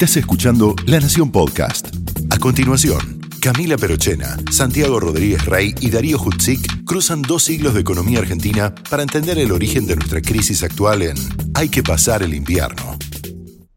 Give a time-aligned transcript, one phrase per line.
[0.00, 1.88] Estás escuchando La Nación Podcast.
[2.30, 8.20] A continuación, Camila Perochena, Santiago Rodríguez Rey y Darío Hutzik cruzan dos siglos de economía
[8.20, 11.16] argentina para entender el origen de nuestra crisis actual en
[11.52, 12.96] Hay que pasar el invierno.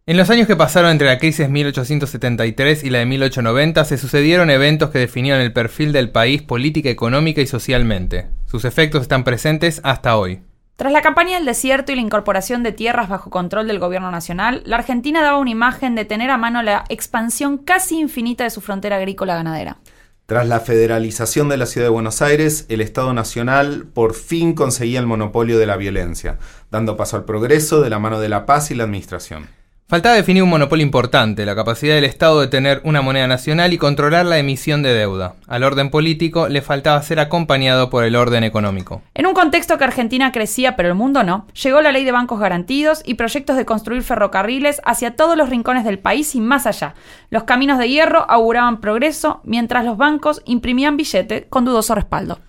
[0.05, 4.50] En los años que pasaron entre la crisis 1873 y la de 1890 se sucedieron
[4.50, 8.28] eventos que definieron el perfil del país política, económica y socialmente.
[8.46, 10.40] Sus efectos están presentes hasta hoy.
[10.76, 14.64] Tras la campaña del desierto y la incorporación de tierras bajo control del gobierno nacional,
[14.66, 18.59] la Argentina daba una imagen de tener a mano la expansión casi infinita de su
[18.59, 19.78] frontera agrícola ganadera.
[20.26, 25.00] Tras la federalización de la ciudad de Buenos Aires, el Estado Nacional por fin conseguía
[25.00, 26.40] el monopolio de la violencia,
[26.72, 29.48] dando paso al progreso de la mano de la paz y la administración.
[29.86, 33.78] Faltaba definir un monopolio importante, la capacidad del Estado de tener una moneda nacional y
[33.78, 35.36] controlar la emisión de deuda.
[35.46, 39.02] Al orden político le faltaba ser acompañado por el orden económico.
[39.14, 42.40] En un contexto que Argentina crecía pero el mundo no, llegó la ley de bancos
[42.40, 46.95] garantidos y proyectos de construir ferrocarriles hacia todos los rincones del país y más allá.
[47.30, 52.40] Los caminos de hierro auguraban progreso, mientras los bancos imprimían billete con dudoso respaldo.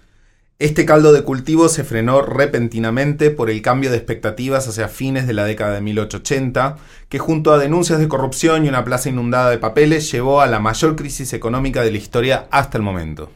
[0.64, 5.34] Este caldo de cultivo se frenó repentinamente por el cambio de expectativas hacia fines de
[5.34, 6.78] la década de 1880,
[7.10, 10.60] que junto a denuncias de corrupción y una plaza inundada de papeles llevó a la
[10.60, 13.30] mayor crisis económica de la historia hasta el momento.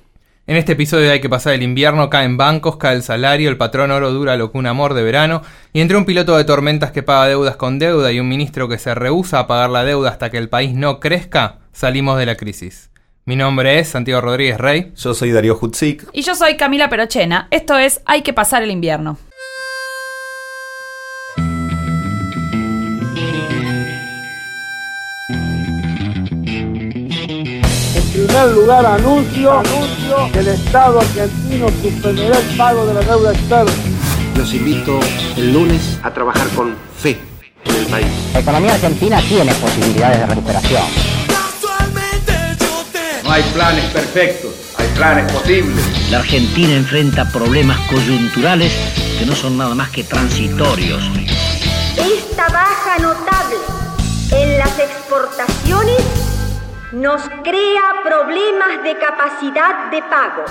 [0.47, 3.91] En este episodio hay que pasar el invierno, caen bancos, cae el salario, el patrón
[3.91, 5.43] oro dura lo que un amor de verano,
[5.75, 8.79] y entre un piloto de tormentas que paga deudas con deuda y un ministro que
[8.79, 12.37] se rehúsa a pagar la deuda hasta que el país no crezca, salimos de la
[12.37, 12.88] crisis.
[13.29, 14.91] Mi nombre es Santiago Rodríguez Rey.
[14.97, 16.09] Yo soy Darío Hutzik.
[16.15, 17.47] Y yo soy Camila Perochena.
[17.51, 19.19] Esto es Hay que pasar el invierno.
[27.95, 33.33] En primer lugar, anuncio, anuncio que el Estado argentino suspenderá el pago de la deuda
[33.35, 33.73] externa.
[34.39, 34.99] Los invito
[35.37, 37.19] el lunes a trabajar con fe
[37.67, 38.07] en el país.
[38.33, 41.08] La economía argentina tiene posibilidades de recuperación.
[43.29, 45.77] No hay planes perfectos, hay planes posibles.
[46.11, 48.73] La Argentina enfrenta problemas coyunturales
[49.19, 51.03] que no son nada más que transitorios.
[51.99, 53.57] Esta baja notable
[54.31, 55.99] en las exportaciones
[56.93, 60.45] nos crea problemas de capacidad de pago.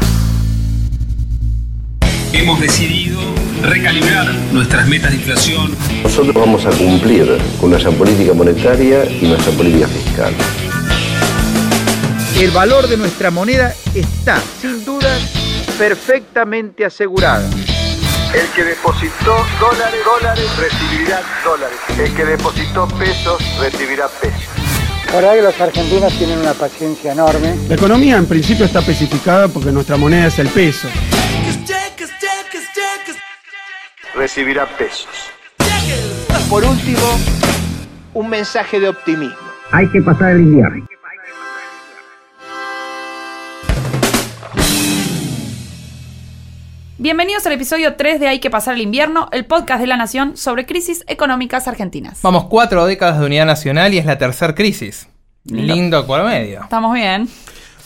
[2.32, 3.20] Hemos decidido
[3.64, 5.76] recalibrar nuestras metas de inflación.
[6.04, 10.36] Nosotros vamos a cumplir con nuestra política monetaria y nuestra política fiscal.
[12.40, 15.18] El valor de nuestra moneda está, sin duda,
[15.80, 17.50] perfectamente asegurado.
[18.32, 21.78] El que depositó dólares, dólares, recibirá dólares.
[21.98, 24.44] El que depositó pesos, recibirá pesos.
[25.08, 27.56] La verdad que los argentinos tienen una paciencia enorme.
[27.70, 30.88] La economía en principio está especificada porque nuestra moneda es el peso.
[34.14, 35.08] Recibirá pesos.
[36.52, 37.20] Por último,
[38.14, 39.36] un mensaje de optimismo.
[39.72, 40.88] Hay que pasar el invierno.
[47.00, 50.36] Bienvenidos al episodio 3 de Hay que pasar el invierno, el podcast de la Nación
[50.36, 52.24] sobre crisis económicas argentinas.
[52.24, 55.08] Vamos cuatro décadas de unidad nacional y es la tercera crisis.
[55.44, 56.64] Lindo, Lindo por medio.
[56.64, 57.30] Estamos bien.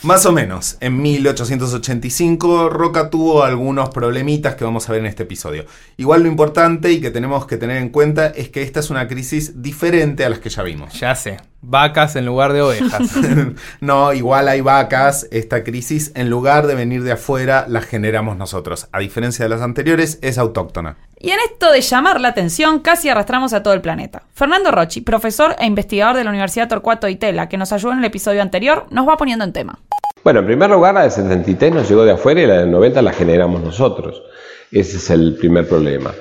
[0.03, 5.23] Más o menos, en 1885 Roca tuvo algunos problemitas que vamos a ver en este
[5.23, 5.65] episodio.
[5.95, 9.07] Igual lo importante y que tenemos que tener en cuenta es que esta es una
[9.07, 10.99] crisis diferente a las que ya vimos.
[10.99, 13.11] Ya sé, vacas en lugar de ovejas.
[13.79, 18.87] no, igual hay vacas, esta crisis en lugar de venir de afuera la generamos nosotros.
[18.91, 20.97] A diferencia de las anteriores, es autóctona.
[21.23, 24.23] Y en esto de llamar la atención, casi arrastramos a todo el planeta.
[24.33, 28.05] Fernando Rochi, profesor e investigador de la Universidad Torcuato Itela, que nos ayudó en el
[28.05, 29.77] episodio anterior, nos va poniendo en tema.
[30.23, 33.03] Bueno, en primer lugar, la de 73 nos llegó de afuera y la de 90
[33.03, 34.23] la generamos nosotros.
[34.71, 36.11] Ese es el primer problema.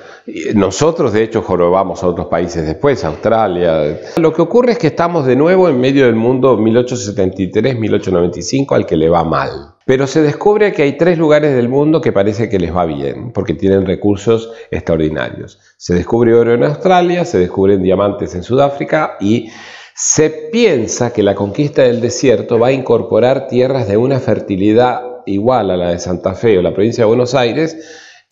[0.53, 3.99] Nosotros, de hecho, jorobamos a otros países después, Australia.
[4.17, 8.97] Lo que ocurre es que estamos de nuevo en medio del mundo 1873-1895 al que
[8.97, 9.70] le va mal.
[9.91, 13.33] Pero se descubre que hay tres lugares del mundo que parece que les va bien,
[13.33, 15.59] porque tienen recursos extraordinarios.
[15.75, 19.49] Se descubre oro en Australia, se descubren diamantes en Sudáfrica y
[19.93, 25.69] se piensa que la conquista del desierto va a incorporar tierras de una fertilidad igual
[25.71, 27.75] a la de Santa Fe o la provincia de Buenos Aires,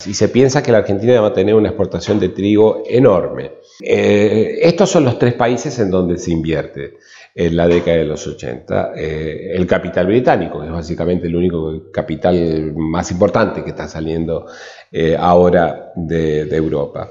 [0.06, 3.52] y se piensa que la Argentina va a tener una exportación de trigo enorme.
[3.82, 6.94] Eh, estos son los tres países en donde se invierte
[7.34, 8.92] en la década de los 80.
[8.96, 14.46] Eh, el capital británico, que es básicamente el único capital más importante que está saliendo
[14.92, 17.10] eh, ahora de, de Europa.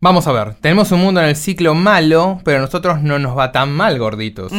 [0.00, 3.38] Vamos a ver, tenemos un mundo en el ciclo malo, pero a nosotros no nos
[3.38, 4.52] va tan mal, gorditos.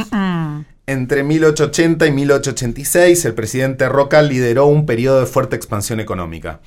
[0.85, 6.61] Entre 1880 y 1886, el presidente Roca lideró un periodo de fuerte expansión económica.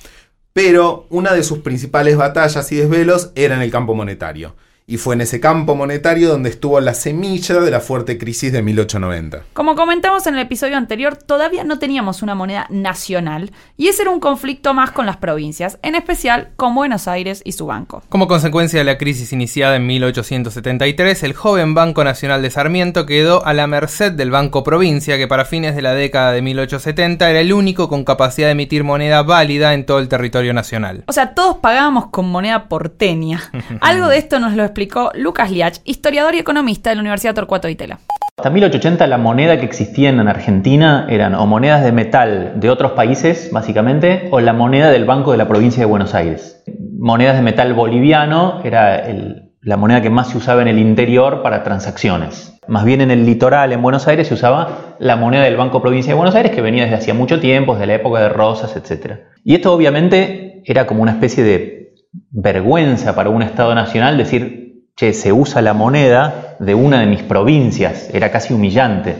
[0.53, 4.55] Pero una de sus principales batallas y desvelos era en el campo monetario.
[4.89, 8.61] Y fue en ese campo monetario donde estuvo la semilla de la fuerte crisis de
[8.61, 9.43] 1890.
[9.51, 14.11] Como comentamos en el episodio anterior, todavía no teníamos una moneda nacional y ese era
[14.11, 18.01] un conflicto más con las provincias, en especial con Buenos Aires y su banco.
[18.07, 23.45] Como consecuencia de la crisis iniciada en 1873, el joven Banco Nacional de Sarmiento quedó
[23.45, 27.41] a la merced del Banco Provincia, que para fines de la década de 1870 era
[27.41, 31.03] el único con capacidad de emitir moneda válida en todo el territorio nacional.
[31.07, 33.51] O sea, todos pagábamos con moneda porteña.
[33.81, 37.65] Algo de esto nos lo explicó Lucas Liach, historiador y economista de la Universidad Torcuato
[37.65, 37.97] de Itela.
[38.37, 42.91] Hasta 1880 la moneda que existía en Argentina eran o monedas de metal de otros
[42.91, 46.63] países, básicamente, o la moneda del Banco de la Provincia de Buenos Aires.
[46.99, 49.03] Monedas de metal boliviano era
[49.61, 52.55] la moneda que más se usaba en el interior para transacciones.
[52.67, 56.11] Más bien en el litoral, en Buenos Aires, se usaba la moneda del Banco Provincia
[56.11, 59.21] de Buenos Aires, que venía desde hacía mucho tiempo, desde la época de Rosas, etc.
[59.43, 61.95] Y esto obviamente era como una especie de
[62.29, 64.66] vergüenza para un Estado nacional decir,
[64.97, 69.15] che, se usa la moneda de una de mis provincias, era casi humillante.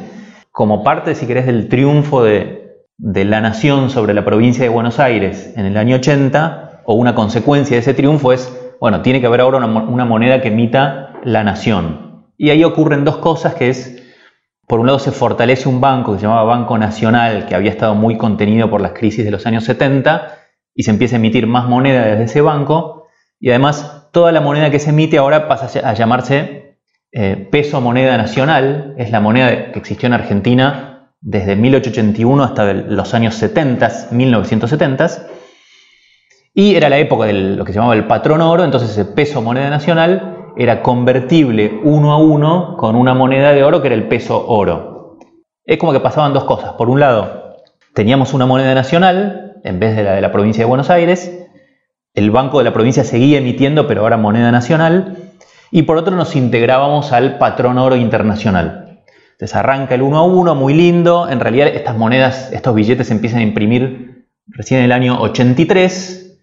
[0.51, 2.65] Como parte, si querés, del triunfo de,
[2.97, 7.75] la nación sobre la provincia de Buenos Aires en el año 80, o una consecuencia
[7.75, 8.51] de ese triunfo es,
[8.81, 12.25] bueno, tiene que haber ahora una, una moneda que emita la nación.
[12.37, 14.01] Y ahí ocurren dos cosas, que es,
[14.67, 17.93] por un lado se fortalece un banco que se llamaba Banco Nacional, que había estado
[17.93, 20.39] muy contenido por las crisis de los años 70,
[20.73, 23.05] y se empieza a emitir más moneda desde ese banco,
[23.39, 26.77] y además toda la moneda que se emite ahora pasa a llamarse
[27.11, 33.13] eh, peso moneda nacional, es la moneda que existió en Argentina desde 1881 hasta los
[33.13, 35.07] años 70, 1970,
[36.53, 39.41] y era la época de lo que se llamaba el patrón oro, entonces ese peso
[39.41, 44.07] moneda nacional era convertible uno a uno con una moneda de oro que era el
[44.07, 45.17] peso oro.
[45.65, 46.73] Es como que pasaban dos cosas.
[46.73, 47.57] Por un lado,
[47.93, 51.46] teníamos una moneda nacional en vez de la de la provincia de Buenos Aires,
[52.17, 55.17] el Banco de la provincia seguía emitiendo, pero ahora moneda nacional,
[55.69, 59.03] y por otro nos integrábamos al patrón oro internacional.
[59.33, 63.13] Entonces arranca el uno a uno, muy lindo, en realidad estas monedas, estos billetes se
[63.13, 66.39] empiezan a imprimir recién en el año 83,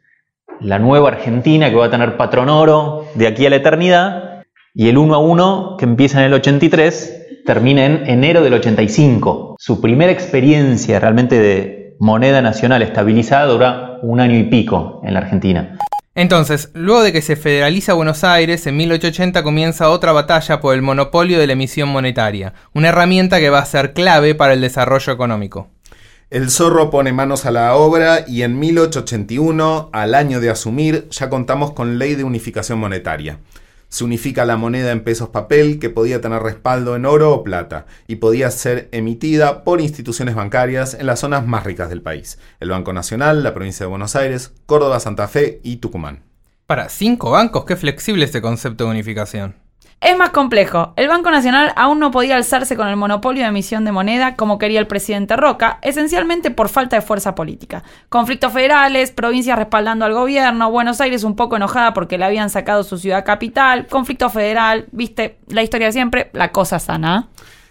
[0.60, 4.44] la nueva Argentina que va a tener patrón oro de aquí a la eternidad,
[4.74, 9.56] y el uno a uno que empieza en el 83 termina en enero del 85.
[9.58, 15.20] Su primera experiencia realmente de moneda nacional estabilizada dura un año y pico en la
[15.20, 15.79] Argentina.
[16.17, 20.82] Entonces, luego de que se federaliza Buenos Aires, en 1880 comienza otra batalla por el
[20.82, 25.12] monopolio de la emisión monetaria, una herramienta que va a ser clave para el desarrollo
[25.12, 25.69] económico.
[26.31, 31.29] El zorro pone manos a la obra y en 1881, al año de asumir, ya
[31.29, 33.38] contamos con ley de unificación monetaria.
[33.94, 37.87] Se unifica la moneda en pesos papel que podía tener respaldo en oro o plata
[38.08, 42.70] y podía ser emitida por instituciones bancarias en las zonas más ricas del país, el
[42.70, 46.25] Banco Nacional, la provincia de Buenos Aires, Córdoba, Santa Fe y Tucumán.
[46.67, 49.63] Para cinco bancos, qué flexible este concepto de unificación.
[50.04, 50.92] Es más complejo.
[50.96, 54.58] El Banco Nacional aún no podía alzarse con el monopolio de emisión de moneda como
[54.58, 57.82] quería el presidente Roca, esencialmente por falta de fuerza política.
[58.10, 62.84] Conflictos federales, provincias respaldando al gobierno, Buenos Aires un poco enojada porque le habían sacado
[62.84, 67.30] su ciudad capital, conflicto federal, viste, la historia de siempre, la cosa sana.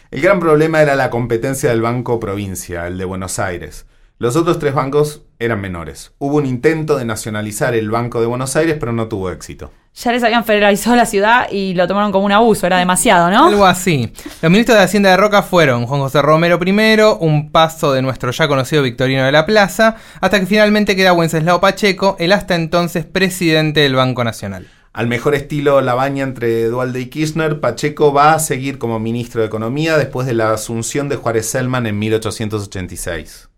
[0.09, 3.85] El gran problema era la competencia del Banco Provincia, el de Buenos Aires.
[4.17, 6.13] Los otros tres bancos eran menores.
[6.17, 10.11] Hubo un intento de nacionalizar el Banco de Buenos Aires, pero no tuvo éxito ya
[10.11, 13.47] les habían federalizado la ciudad y lo tomaron como un abuso, era demasiado, ¿no?
[13.47, 14.11] Algo así.
[14.41, 18.31] Los ministros de Hacienda de Roca fueron Juan José Romero I, un paso de nuestro
[18.31, 23.05] ya conocido Victorino de la Plaza, hasta que finalmente queda Wenceslao Pacheco, el hasta entonces
[23.05, 24.67] presidente del Banco Nacional.
[24.93, 29.41] Al mejor estilo la baña entre Dualde y Kirchner, Pacheco va a seguir como ministro
[29.41, 33.49] de Economía después de la asunción de Juárez Selman en 1886.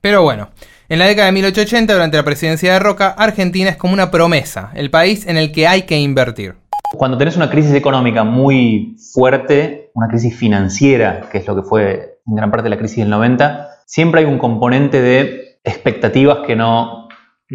[0.00, 0.50] Pero bueno,
[0.90, 4.70] en la década de 1880, durante la presidencia de Roca, Argentina es como una promesa,
[4.74, 6.54] el país en el que hay que invertir.
[6.96, 12.20] Cuando tenés una crisis económica muy fuerte, una crisis financiera, que es lo que fue
[12.26, 17.08] en gran parte la crisis del 90, siempre hay un componente de expectativas que no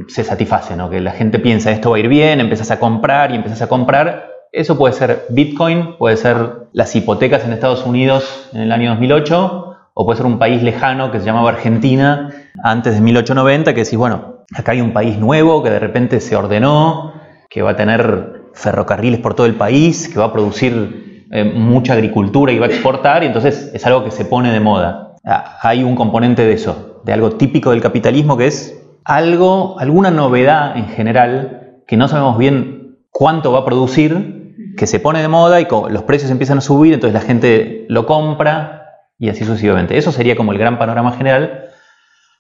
[0.08, 0.92] se satisfacen, ¿no?
[0.92, 3.68] que la gente piensa esto va a ir bien, empiezas a comprar y empiezas a
[3.68, 4.28] comprar.
[4.52, 9.76] Eso puede ser Bitcoin, puede ser las hipotecas en Estados Unidos en el año 2008,
[9.96, 12.30] o puede ser un país lejano que se llamaba Argentina
[12.62, 16.36] antes de 1890, que decís, bueno, acá hay un país nuevo que de repente se
[16.36, 17.14] ordenó,
[17.50, 21.94] que va a tener ferrocarriles por todo el país, que va a producir eh, mucha
[21.94, 25.16] agricultura y va a exportar, y entonces es algo que se pone de moda.
[25.26, 30.12] Ah, hay un componente de eso, de algo típico del capitalismo que es algo, alguna
[30.12, 35.28] novedad en general que no sabemos bien cuánto va a producir, que se pone de
[35.28, 38.84] moda y los precios empiezan a subir, entonces la gente lo compra,
[39.24, 39.98] y así sucesivamente.
[39.98, 41.70] Eso sería como el gran panorama general.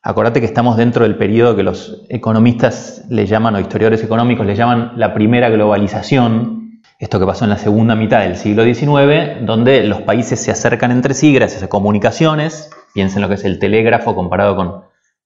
[0.05, 4.53] Acordate que estamos dentro del periodo que los economistas le llaman, o historiadores económicos le
[4.53, 6.81] llaman la primera globalización.
[6.99, 10.91] esto que pasó en la segunda mitad del siglo XIX, donde los países se acercan
[10.91, 14.81] entre sí gracias a comunicaciones, piensen lo que es el telégrafo comparado con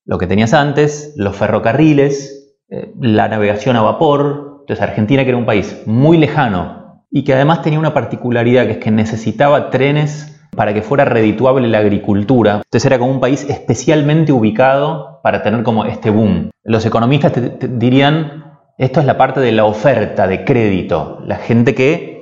[0.05, 5.39] lo que tenías antes, los ferrocarriles, eh, la navegación a vapor, entonces Argentina que era
[5.39, 10.36] un país muy lejano y que además tenía una particularidad que es que necesitaba trenes
[10.57, 12.55] para que fuera redituable la agricultura.
[12.55, 16.49] Entonces era como un país especialmente ubicado para tener como este boom.
[16.63, 17.31] Los economistas
[17.69, 22.17] dirían, esto es la parte de la oferta de crédito, la gente que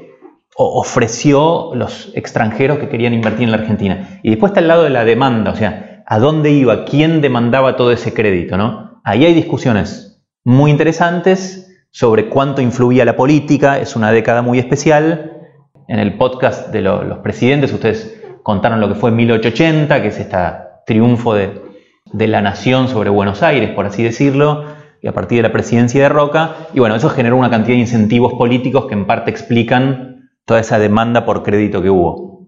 [0.58, 4.20] ofreció los extranjeros que querían invertir en la Argentina.
[4.22, 6.84] Y después está el lado de la demanda, o sea, ¿a dónde iba?
[6.84, 8.58] ¿Quién demandaba todo ese crédito?
[8.58, 9.02] ¿no?
[9.06, 15.32] Ahí hay discusiones muy interesantes sobre cuánto influía la política, es una década muy especial.
[15.88, 18.15] En el podcast de lo, los presidentes ustedes
[18.46, 20.38] contaron lo que fue 1880, que es este
[20.86, 21.64] triunfo de,
[22.14, 24.66] de, la nación sobre Buenos Aires, por así decirlo,
[25.02, 26.56] y a partir de la presidencia de Roca.
[26.72, 30.78] Y bueno, eso generó una cantidad de incentivos políticos que en parte explican toda esa
[30.78, 32.46] demanda por crédito que hubo.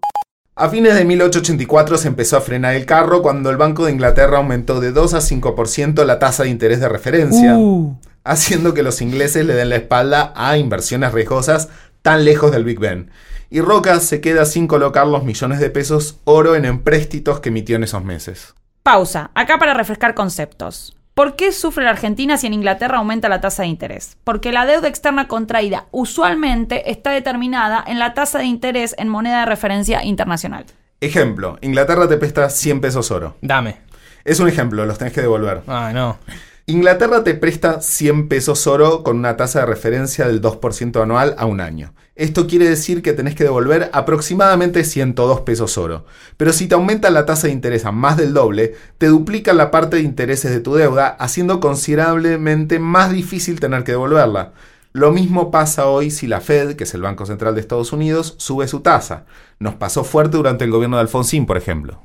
[0.55, 4.37] A fines de 1884 se empezó a frenar el carro cuando el Banco de Inglaterra
[4.37, 7.99] aumentó de 2 a 5% la tasa de interés de referencia, uh.
[8.23, 11.69] haciendo que los ingleses le den la espalda a inversiones riesgosas
[12.03, 13.09] tan lejos del Big Ben
[13.49, 17.75] y Roca se queda sin colocar los millones de pesos oro en empréstitos que emitió
[17.75, 18.55] en esos meses.
[18.83, 20.97] Pausa, acá para refrescar conceptos.
[21.13, 24.17] ¿Por qué sufre la Argentina si en Inglaterra aumenta la tasa de interés?
[24.23, 29.39] Porque la deuda externa contraída usualmente está determinada en la tasa de interés en moneda
[29.39, 30.65] de referencia internacional.
[31.01, 33.35] Ejemplo, Inglaterra te presta 100 pesos oro.
[33.41, 33.77] Dame.
[34.25, 35.63] Es un ejemplo, los tenés que devolver.
[35.67, 36.19] Ah, no.
[36.69, 41.45] Inglaterra te presta 100 pesos oro con una tasa de referencia del 2% anual a
[41.45, 41.93] un año.
[42.13, 46.03] Esto quiere decir que tenés que devolver aproximadamente 102 pesos oro.
[46.35, 49.71] Pero si te aumenta la tasa de interés a más del doble, te duplica la
[49.71, 54.51] parte de intereses de tu deuda, haciendo considerablemente más difícil tener que devolverla.
[54.91, 58.35] Lo mismo pasa hoy si la Fed, que es el Banco Central de Estados Unidos,
[58.39, 59.25] sube su tasa.
[59.59, 62.01] Nos pasó fuerte durante el gobierno de Alfonsín, por ejemplo.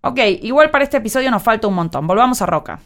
[0.00, 2.08] Ok, igual para este episodio nos falta un montón.
[2.08, 2.80] Volvamos a Roca.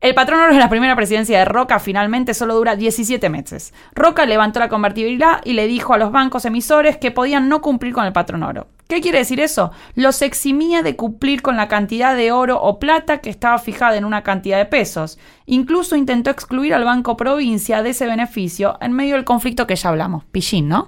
[0.00, 3.74] El patrón oro de la primera presidencia de Roca finalmente solo dura 17 meses.
[3.96, 7.92] Roca levantó la convertibilidad y le dijo a los bancos emisores que podían no cumplir
[7.94, 8.68] con el patrón oro.
[8.86, 9.72] ¿Qué quiere decir eso?
[9.96, 14.04] Los eximía de cumplir con la cantidad de oro o plata que estaba fijada en
[14.04, 15.18] una cantidad de pesos.
[15.46, 19.88] Incluso intentó excluir al Banco Provincia de ese beneficio en medio del conflicto que ya
[19.88, 20.24] hablamos.
[20.26, 20.86] Pillín, ¿no?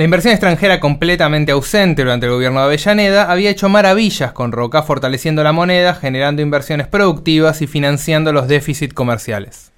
[0.00, 4.82] La inversión extranjera completamente ausente durante el gobierno de Avellaneda había hecho maravillas con Roca,
[4.82, 9.72] fortaleciendo la moneda, generando inversiones productivas y financiando los déficits comerciales.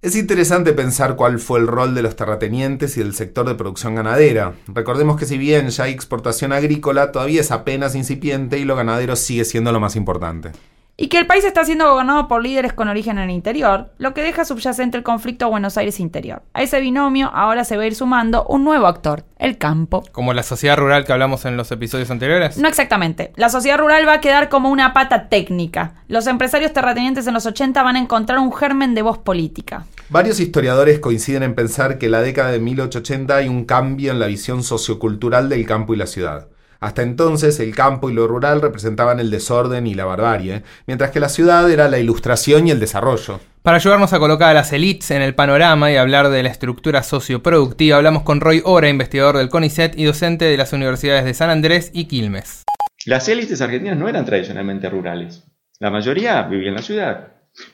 [0.00, 3.94] Es interesante pensar cuál fue el rol de los terratenientes y del sector de producción
[3.94, 4.54] ganadera.
[4.66, 9.14] Recordemos que si bien ya hay exportación agrícola, todavía es apenas incipiente y lo ganadero
[9.14, 10.52] sigue siendo lo más importante
[10.96, 14.14] y que el país está siendo gobernado por líderes con origen en el interior, lo
[14.14, 16.42] que deja subyacente el conflicto Buenos Aires interior.
[16.54, 20.02] A ese binomio ahora se va a ir sumando un nuevo actor, el campo.
[20.12, 22.56] ¿Como la sociedad rural que hablamos en los episodios anteriores?
[22.56, 23.32] No exactamente.
[23.36, 26.02] La sociedad rural va a quedar como una pata técnica.
[26.08, 29.84] Los empresarios terratenientes en los 80 van a encontrar un germen de voz política.
[30.08, 34.20] Varios historiadores coinciden en pensar que en la década de 1880 hay un cambio en
[34.20, 36.48] la visión sociocultural del campo y la ciudad.
[36.80, 41.20] Hasta entonces el campo y lo rural representaban el desorden y la barbarie, mientras que
[41.20, 43.40] la ciudad era la ilustración y el desarrollo.
[43.62, 47.02] Para ayudarnos a colocar a las élites en el panorama y hablar de la estructura
[47.02, 51.50] socioproductiva, hablamos con Roy Ora, investigador del CONICET y docente de las universidades de San
[51.50, 52.62] Andrés y Quilmes.
[53.06, 55.44] Las élites argentinas no eran tradicionalmente rurales.
[55.80, 57.28] La mayoría vivía en la ciudad.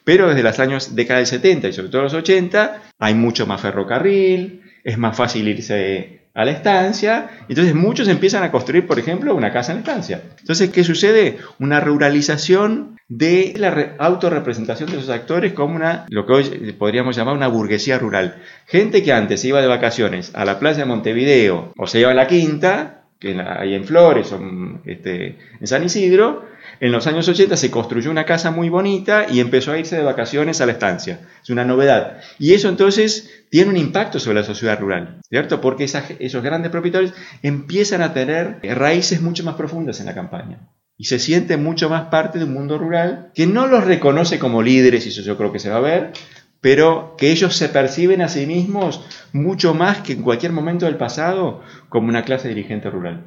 [0.05, 3.61] Pero desde los años década del 70 y sobre todo los 80 hay mucho más
[3.61, 9.35] ferrocarril, es más fácil irse a la estancia, entonces muchos empiezan a construir, por ejemplo,
[9.35, 10.23] una casa en la estancia.
[10.41, 11.39] Entonces, ¿qué sucede?
[11.59, 17.35] Una ruralización de la autorrepresentación de esos actores como una, lo que hoy podríamos llamar
[17.35, 18.37] una burguesía rural.
[18.67, 22.15] Gente que antes iba de vacaciones a la playa de Montevideo o se iba a
[22.15, 24.41] la quinta, que hay en Flores o
[24.87, 26.47] este, en San Isidro,
[26.81, 30.03] en los años 80 se construyó una casa muy bonita y empezó a irse de
[30.03, 31.21] vacaciones a la estancia.
[31.43, 32.19] Es una novedad.
[32.39, 35.61] Y eso entonces tiene un impacto sobre la sociedad rural, ¿cierto?
[35.61, 37.13] Porque esos grandes propietarios
[37.43, 40.69] empiezan a tener raíces mucho más profundas en la campaña.
[40.97, 44.63] Y se sienten mucho más parte de un mundo rural que no los reconoce como
[44.63, 46.13] líderes, y eso yo creo que se va a ver,
[46.61, 50.97] pero que ellos se perciben a sí mismos mucho más que en cualquier momento del
[50.97, 53.25] pasado como una clase dirigente rural.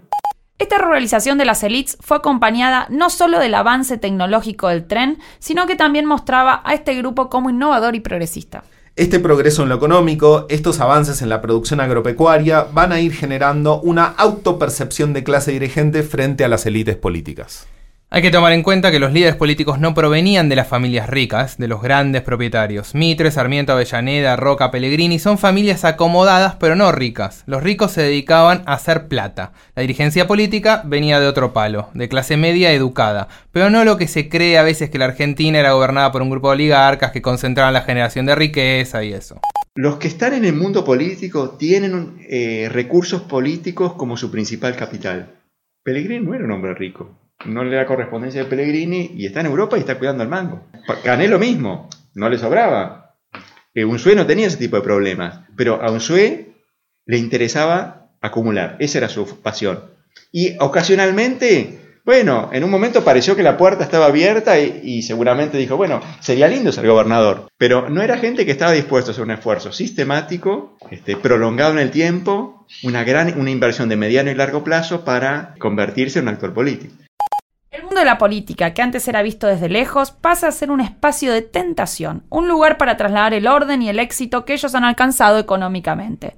[0.57, 5.67] Esta ruralización de las élites fue acompañada no solo del avance tecnológico del tren, sino
[5.67, 8.63] que también mostraba a este grupo como innovador y progresista.
[8.95, 13.81] Este progreso en lo económico, estos avances en la producción agropecuaria van a ir generando
[13.81, 17.67] una autopercepción de clase dirigente frente a las élites políticas.
[18.15, 21.57] Hay que tomar en cuenta que los líderes políticos no provenían de las familias ricas,
[21.57, 22.95] de los grandes propietarios.
[22.95, 27.43] Mitre, Sarmiento, Avellaneda, Roca, Pellegrini son familias acomodadas pero no ricas.
[27.45, 29.51] Los ricos se dedicaban a hacer plata.
[29.75, 34.07] La dirigencia política venía de otro palo, de clase media educada, pero no lo que
[34.07, 37.21] se cree a veces que la Argentina era gobernada por un grupo de oligarcas que
[37.21, 39.41] concentraban la generación de riqueza y eso.
[39.75, 45.35] Los que están en el mundo político tienen eh, recursos políticos como su principal capital.
[45.83, 49.47] Pellegrini no era un hombre rico no le da correspondencia a Pellegrini y está en
[49.47, 50.63] Europa y está cuidando al mango.
[51.03, 53.15] Cané lo mismo, no le sobraba.
[53.73, 56.55] Eh, Unzué no tenía ese tipo de problemas, pero a Unzué
[57.05, 59.83] le interesaba acumular, esa era su pasión.
[60.31, 65.77] Y ocasionalmente, bueno, en un momento pareció que la puerta estaba abierta y, seguramente dijo,
[65.77, 69.31] bueno, sería lindo ser gobernador, pero no era gente que estaba dispuesta a hacer un
[69.31, 74.63] esfuerzo sistemático, este, prolongado en el tiempo, una gran una inversión de mediano y largo
[74.63, 77.04] plazo para convertirse en un actor político
[77.95, 81.41] de la política, que antes era visto desde lejos, pasa a ser un espacio de
[81.41, 86.35] tentación, un lugar para trasladar el orden y el éxito que ellos han alcanzado económicamente.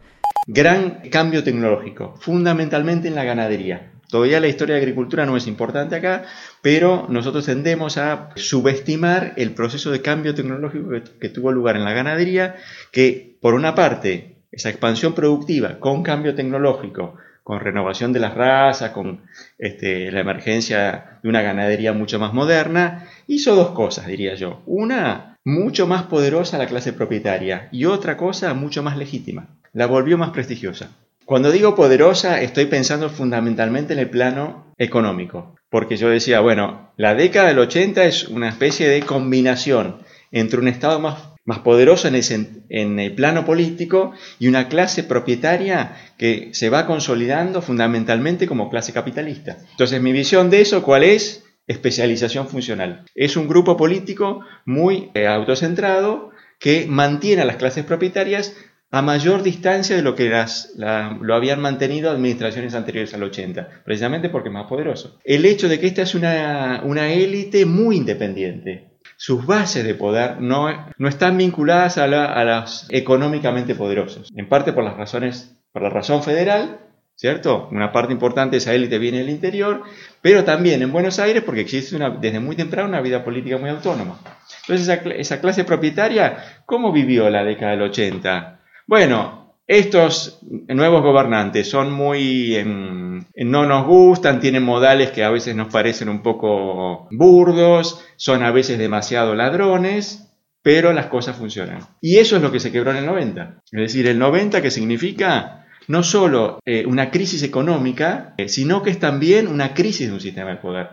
[0.47, 3.91] Gran cambio tecnológico, fundamentalmente en la ganadería.
[4.09, 6.23] Todavía la historia de agricultura no es importante acá,
[6.61, 10.89] pero nosotros tendemos a subestimar el proceso de cambio tecnológico
[11.19, 12.55] que, tuvo lugar en la ganadería,
[12.91, 17.17] que por una parte, esa expansión productiva con cambio tecnológico,
[17.47, 19.21] con renovación de las razas, con
[19.57, 24.63] este, la emergencia de una ganadería mucho más moderna, hizo dos cosas, diría yo.
[24.65, 29.47] Una, mucho más poderosa la clase propietaria y otra cosa, mucho más legítima.
[29.71, 30.91] La volvió más prestigiosa.
[31.23, 37.15] Cuando digo poderosa, estoy pensando fundamentalmente en el plano económico, porque yo decía, bueno, la
[37.15, 39.99] década del 80 es una especie de combinación
[40.33, 46.49] entre un Estado más más poderoso en el, plano político y una clase propietaria que
[46.51, 49.57] se va consolidando fundamentalmente como clase capitalista.
[49.71, 51.45] Entonces, mi visión de eso, ¿cuál es?
[51.65, 53.05] Especialización funcional.
[53.15, 58.53] Es un grupo político muy eh, autocentrado que mantiene a las clases propietarias
[58.91, 64.29] a mayor distancia de lo que las, lo habían mantenido administraciones anteriores al 80, precisamente
[64.29, 65.19] porque es más poderoso.
[65.23, 70.39] El hecho de que esta es una, una élite muy independiente, sus bases de poder
[70.39, 75.81] no, no están vinculadas a, a los económicamente poderosos, en parte por las razones, por
[75.81, 76.79] la razón federal,
[77.15, 77.67] ¿cierto?
[77.71, 79.81] Una parte importante de esa élite viene del interior,
[80.21, 83.71] pero también en Buenos Aires porque existe una, desde muy temprano una vida política muy
[83.71, 84.19] autónoma.
[84.61, 88.59] Entonces esa, esa clase propietaria, ¿cómo vivió la década del 80?
[88.85, 92.55] Bueno, estos nuevos gobernantes son muy...
[92.55, 98.43] Em, no nos gustan, tienen modales que a veces nos parecen un poco burdos, son
[98.43, 100.27] a veces demasiado ladrones,
[100.61, 101.79] pero las cosas funcionan.
[102.01, 103.61] Y eso es lo que se quebró en el 90.
[103.71, 108.89] Es decir, el 90 que significa no solo eh, una crisis económica, eh, sino que
[108.89, 110.87] es también una crisis de un sistema de poder.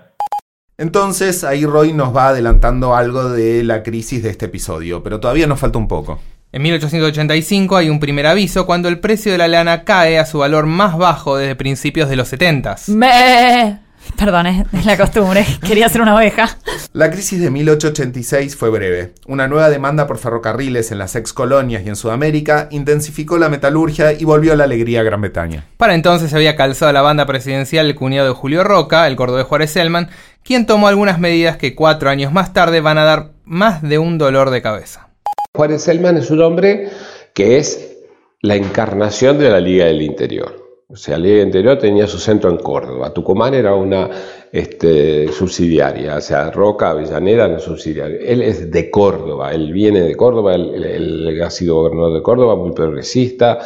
[0.76, 5.46] Entonces ahí Roy nos va adelantando algo de la crisis de este episodio, pero todavía
[5.46, 6.20] nos falta un poco.
[6.54, 10.38] En 1885 hay un primer aviso cuando el precio de la lana cae a su
[10.38, 12.76] valor más bajo desde principios de los 70.
[12.86, 13.80] Me...
[14.16, 15.44] Perdón, es la costumbre.
[15.66, 16.56] Quería ser una oveja.
[16.92, 19.14] La crisis de 1886 fue breve.
[19.26, 24.12] Una nueva demanda por ferrocarriles en las ex colonias y en Sudamérica intensificó la metalurgia
[24.12, 25.64] y volvió la alegría a Gran Bretaña.
[25.76, 29.42] Para entonces se había calzado la banda presidencial el cuñado de Julio Roca, el de
[29.42, 30.08] Juárez Selman,
[30.44, 34.18] quien tomó algunas medidas que cuatro años más tarde van a dar más de un
[34.18, 35.08] dolor de cabeza.
[35.56, 36.88] Juárez Selman es un hombre
[37.32, 38.02] que es
[38.40, 40.82] la encarnación de la Liga del Interior.
[40.88, 43.14] O sea, la Liga del Interior tenía su centro en Córdoba.
[43.14, 44.10] Tucumán era una
[44.50, 48.18] este, subsidiaria, o sea, Roca, Avellaneda era subsidiaria.
[48.20, 52.72] Él es de Córdoba, él viene de Córdoba, él, ha sido gobernador de Córdoba, muy
[52.72, 53.60] progresista,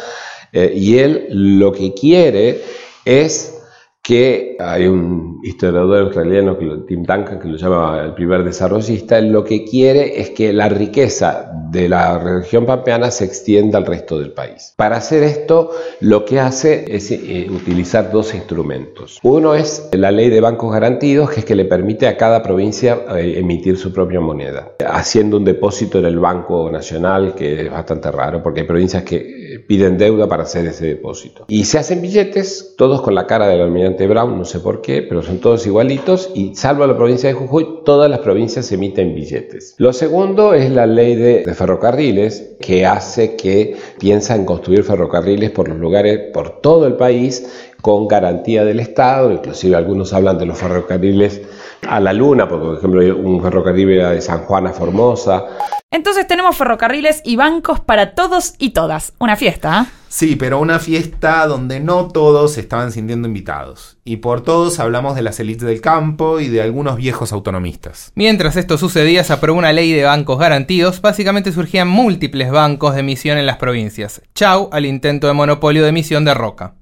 [0.53, 2.61] eh, y él lo que quiere
[3.07, 3.58] es
[4.09, 9.67] que hay un historiador australiano, Tim Duncan, que lo llama el primer desarrollista, lo que
[9.67, 14.73] quiere es que la riqueza de la región pampeana se extienda al resto del país.
[14.77, 19.19] Para hacer esto, lo que hace es eh, utilizar dos instrumentos.
[19.23, 23.01] Uno es la ley de bancos garantidos, que es que le permite a cada provincia
[23.15, 28.11] eh, emitir su propia moneda, haciendo un depósito en el Banco Nacional, que es bastante
[28.11, 31.45] raro, porque hay provincias que eh, piden deuda para hacer ese depósito.
[31.49, 35.03] Y se hacen billetes, todos con la cara del almirante Brown, no sé por qué,
[35.03, 39.75] pero son todos igualitos y salvo la provincia de Jujuy, todas las provincias emiten billetes.
[39.79, 45.69] Lo segundo es la ley de, ferrocarriles que hace que piensa en construir ferrocarriles por
[45.69, 50.59] los lugares, por todo el país con garantía del Estado, inclusive algunos hablan de los
[50.59, 51.43] ferrocarriles
[51.87, 55.45] a la Luna, porque por ejemplo un ferrocarril era de San Juan a Formosa.
[55.91, 59.15] Entonces tenemos ferrocarriles y bancos para todos y todas.
[59.19, 59.99] Una fiesta, ¿eh?
[60.11, 63.99] Sí, pero una fiesta donde no todos se estaban sintiendo invitados.
[64.05, 68.13] Y por todos hablamos de las élites del campo y de algunos viejos autonomistas.
[68.15, 71.01] Mientras esto sucedía, se aprobó una ley de bancos garantidos.
[71.03, 74.23] Básicamente surgían múltiples bancos de emisión en las provincias.
[74.35, 76.75] Chau al intento de monopolio de emisión de Roca.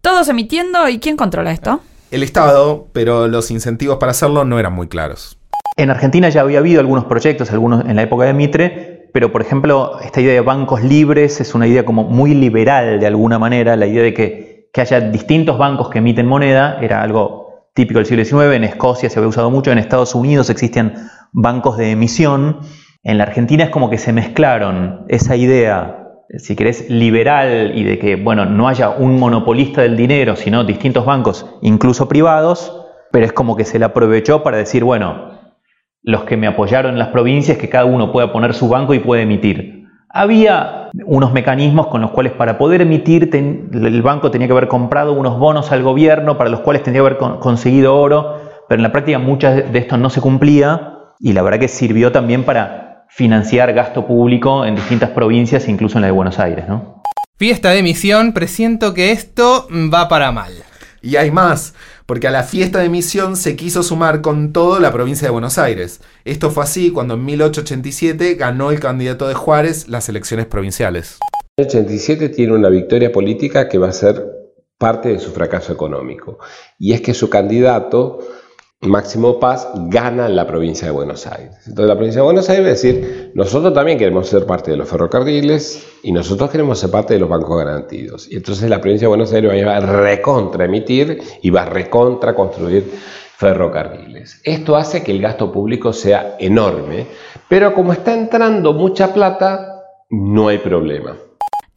[0.00, 1.80] Todos emitiendo, ¿y quién controla esto?
[2.10, 5.38] El Estado, pero los incentivos para hacerlo no eran muy claros.
[5.76, 9.42] En Argentina ya había habido algunos proyectos, algunos en la época de Mitre, pero por
[9.42, 13.76] ejemplo, esta idea de bancos libres es una idea como muy liberal de alguna manera,
[13.76, 18.06] la idea de que, que haya distintos bancos que emiten moneda era algo típico del
[18.06, 20.94] siglo XIX, en Escocia se había usado mucho, en Estados Unidos existen
[21.32, 22.60] bancos de emisión,
[23.04, 25.97] en la Argentina es como que se mezclaron esa idea,
[26.36, 31.06] si querés, liberal y de que, bueno, no haya un monopolista del dinero, sino distintos
[31.06, 35.38] bancos, incluso privados, pero es como que se le aprovechó para decir, bueno,
[36.02, 38.98] los que me apoyaron en las provincias, que cada uno pueda poner su banco y
[38.98, 39.86] puede emitir.
[40.10, 45.12] Había unos mecanismos con los cuales para poder emitir el banco tenía que haber comprado
[45.12, 48.36] unos bonos al gobierno para los cuales tenía que haber conseguido oro,
[48.68, 52.10] pero en la práctica muchas de esto no se cumplía y la verdad que sirvió
[52.10, 56.68] también para financiar gasto público en distintas provincias, incluso en la de Buenos Aires.
[56.68, 57.02] ¿no?
[57.36, 60.52] Fiesta de emisión, presiento que esto va para mal.
[61.00, 61.74] Y hay más,
[62.06, 65.58] porque a la fiesta de emisión se quiso sumar con todo la provincia de Buenos
[65.58, 66.00] Aires.
[66.24, 71.18] Esto fue así cuando en 1887 ganó el candidato de Juárez las elecciones provinciales.
[71.58, 74.24] 1887 tiene una victoria política que va a ser
[74.78, 76.38] parte de su fracaso económico.
[76.78, 78.20] Y es que su candidato
[78.80, 81.56] Máximo Paz gana la provincia de Buenos Aires.
[81.66, 84.76] Entonces la provincia de Buenos Aires va a decir, nosotros también queremos ser parte de
[84.76, 88.30] los ferrocarriles y nosotros queremos ser parte de los bancos garantidos.
[88.30, 92.36] Y entonces la provincia de Buenos Aires va a recontra emitir y va a recontra
[92.36, 92.84] construir
[93.36, 94.40] ferrocarriles.
[94.44, 97.08] Esto hace que el gasto público sea enorme,
[97.48, 101.16] pero como está entrando mucha plata, no hay problema.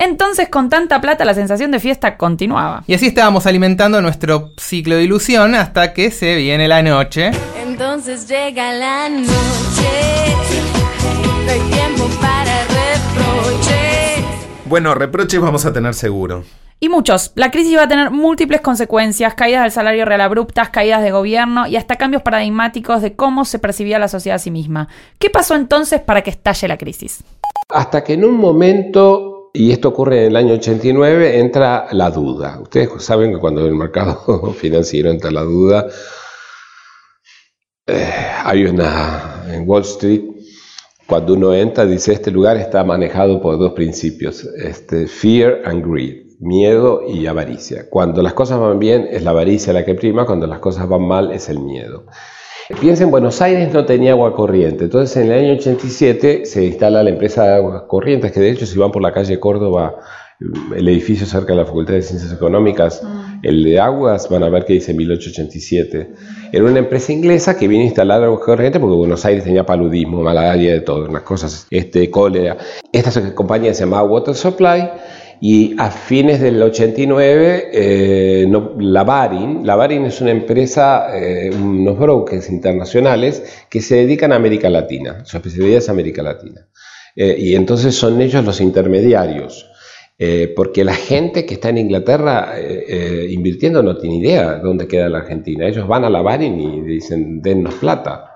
[0.04, 2.84] Entonces, con tanta plata, la sensación de fiesta continuaba.
[2.88, 7.30] Y así estábamos alimentando nuestro ciclo de ilusión hasta que se viene la noche.
[7.64, 9.30] Entonces llega la noche.
[11.46, 14.26] No hay tiempo para reproches.
[14.66, 16.46] Bueno, reproches vamos a tener seguro.
[16.80, 17.32] Y muchos.
[17.36, 21.68] La crisis va a tener múltiples consecuencias, caídas del salario real abruptas, caídas de gobierno
[21.68, 24.88] y hasta cambios paradigmáticos de cómo se percibía la sociedad a sí misma.
[25.20, 27.24] ¿Qué pasó entonces para que estalle la crisis?
[27.70, 32.60] Hasta que en un momento y esto ocurre en el año 89, entra la duda.
[32.62, 35.88] Ustedes saben que cuando en el mercado financiero entra la duda,
[37.88, 38.10] eh,
[38.44, 40.22] hay una en Wall Street,
[41.08, 46.28] cuando uno entra, dice, este lugar está manejado por dos principios, este, fear and greed,
[46.40, 47.90] miedo y avaricia.
[47.90, 51.06] Cuando las cosas van bien es la avaricia la que prima, cuando las cosas van
[51.06, 52.06] mal es el miedo.
[52.80, 57.04] Piensa en Buenos Aires no tenía agua corriente, entonces en el año 87 se instala
[57.04, 59.96] la empresa de aguas corrientes, que de hecho si van por la calle Córdoba,
[60.76, 63.40] el edificio cerca de la Facultad de Ciencias Económicas, mm.
[63.44, 66.14] el de aguas, van a ver que dice 1887.
[66.52, 70.22] Era una empresa inglesa que vino a instalar aguas corrientes porque Buenos Aires tenía paludismo,
[70.24, 72.58] malaria, de todo, unas cosas, este, cólera.
[72.92, 74.90] Esta compañía se llamaba Water Supply
[75.44, 82.48] y a fines del 89, eh, no, Lavarin, Lavarin es una empresa, eh, unos brokers
[82.52, 86.68] internacionales que se dedican a América Latina, su especialidad es América Latina.
[87.16, 89.68] Eh, y entonces son ellos los intermediarios,
[90.20, 92.54] eh, porque la gente que está en Inglaterra
[93.28, 95.68] invirtiendo no tiene idea dónde queda la Argentina.
[95.68, 98.36] Ellos van a Lavarin y dicen, dennos plata.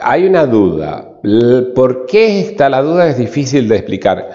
[0.00, 1.20] Hay una duda.
[1.72, 3.08] ¿Por qué está la duda?
[3.08, 4.28] Es difícil de explicar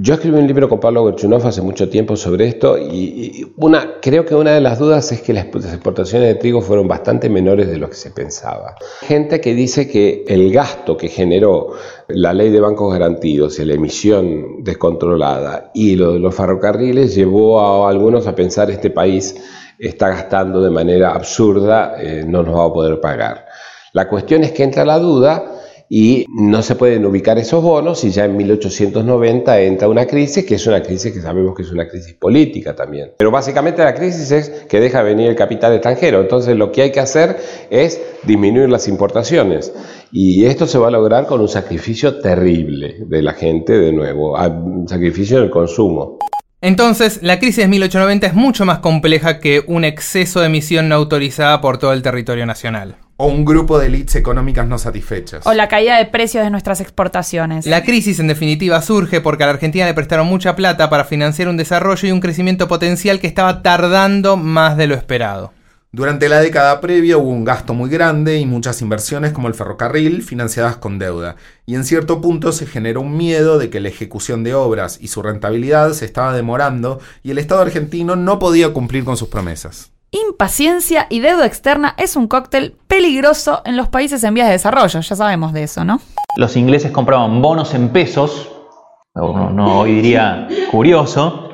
[0.00, 4.24] yo escribí un libro con Pablo Gorchunov hace mucho tiempo sobre esto y, una, creo
[4.24, 7.78] que una de las dudas es que las exportaciones de trigo fueron bastante menores de
[7.78, 8.76] lo que se pensaba.
[9.00, 11.72] Gente que dice que el gasto que generó
[12.08, 17.60] la ley de bancos garantidos y la emisión descontrolada y lo de los ferrocarriles llevó
[17.60, 19.34] a algunos a pensar este país
[19.78, 23.46] está gastando de manera absurda, eh, no nos va a poder pagar.
[23.92, 25.57] La cuestión es que entra la duda
[25.88, 30.56] y no se pueden ubicar esos bonos y ya en 1890 entra una crisis que
[30.56, 33.12] es una crisis que sabemos que es una crisis política también.
[33.16, 36.92] Pero básicamente la crisis es que deja venir el capital extranjero, entonces lo que hay
[36.92, 37.38] que hacer
[37.70, 39.72] es disminuir las importaciones
[40.12, 44.36] y esto se va a lograr con un sacrificio terrible de la gente de nuevo,
[44.36, 46.18] un sacrificio del consumo.
[46.60, 50.96] Entonces, la crisis de 1890 es mucho más compleja que un exceso de emisión no
[50.96, 52.96] autorizada por todo el territorio nacional.
[53.20, 55.44] O un grupo de élites económicas no satisfechas.
[55.44, 57.66] O la caída de precios de nuestras exportaciones.
[57.66, 61.48] La crisis en definitiva surge porque a la Argentina le prestaron mucha plata para financiar
[61.48, 65.52] un desarrollo y un crecimiento potencial que estaba tardando más de lo esperado.
[65.90, 70.22] Durante la década previa hubo un gasto muy grande y muchas inversiones como el ferrocarril
[70.22, 74.44] financiadas con deuda, y en cierto punto se generó un miedo de que la ejecución
[74.44, 79.02] de obras y su rentabilidad se estaba demorando y el Estado argentino no podía cumplir
[79.02, 79.90] con sus promesas.
[80.10, 85.00] Impaciencia y deuda externa es un cóctel peligroso en los países en vías de desarrollo,
[85.00, 86.00] ya sabemos de eso, ¿no?
[86.38, 88.50] Los ingleses compraban bonos en pesos,
[89.14, 91.50] hoy diría curioso,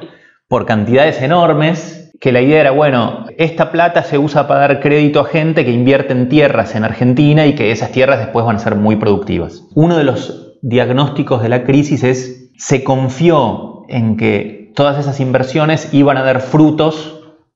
[0.47, 5.19] por cantidades enormes, que la idea era, bueno, esta plata se usa para dar crédito
[5.19, 8.61] a gente que invierte en tierras en Argentina y que esas tierras después van a
[8.61, 9.65] ser muy productivas.
[9.75, 15.93] Uno de los diagnósticos de la crisis es, se confió en que todas esas inversiones
[15.93, 17.14] iban a dar frutos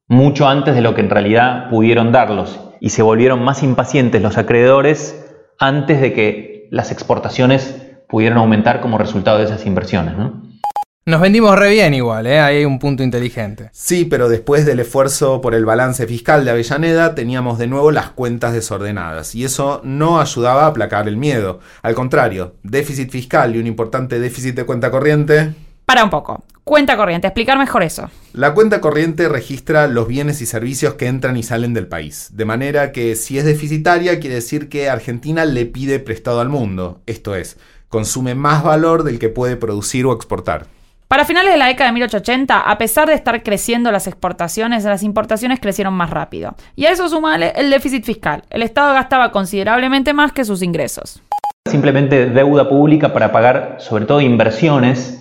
[0.08, 4.38] mucho antes de lo que en realidad pudieron darlos y se volvieron más impacientes los
[4.38, 5.24] acreedores
[5.58, 7.76] antes de que las exportaciones
[8.08, 10.16] pudieran aumentar como resultado de esas inversiones.
[10.16, 10.48] ¿no?
[11.04, 12.40] Nos vendimos re bien igual, ¿eh?
[12.40, 13.70] ahí hay un punto inteligente.
[13.72, 18.10] Sí, pero después del esfuerzo por el balance fiscal de Avellaneda, teníamos de nuevo las
[18.10, 21.60] cuentas desordenadas, y eso no ayudaba a aplacar el miedo.
[21.82, 25.54] Al contrario, déficit fiscal y un importante déficit de cuenta corriente
[25.88, 26.44] para un poco.
[26.64, 28.10] Cuenta corriente, explicar mejor eso.
[28.34, 32.28] La cuenta corriente registra los bienes y servicios que entran y salen del país.
[32.34, 37.00] De manera que si es deficitaria quiere decir que Argentina le pide prestado al mundo.
[37.06, 37.56] Esto es,
[37.88, 40.66] consume más valor del que puede producir o exportar.
[41.08, 45.02] Para finales de la década de 1880, a pesar de estar creciendo las exportaciones, las
[45.02, 46.54] importaciones crecieron más rápido.
[46.76, 48.42] Y a eso sumale el déficit fiscal.
[48.50, 51.22] El Estado gastaba considerablemente más que sus ingresos.
[51.70, 55.17] Simplemente deuda pública para pagar sobre todo inversiones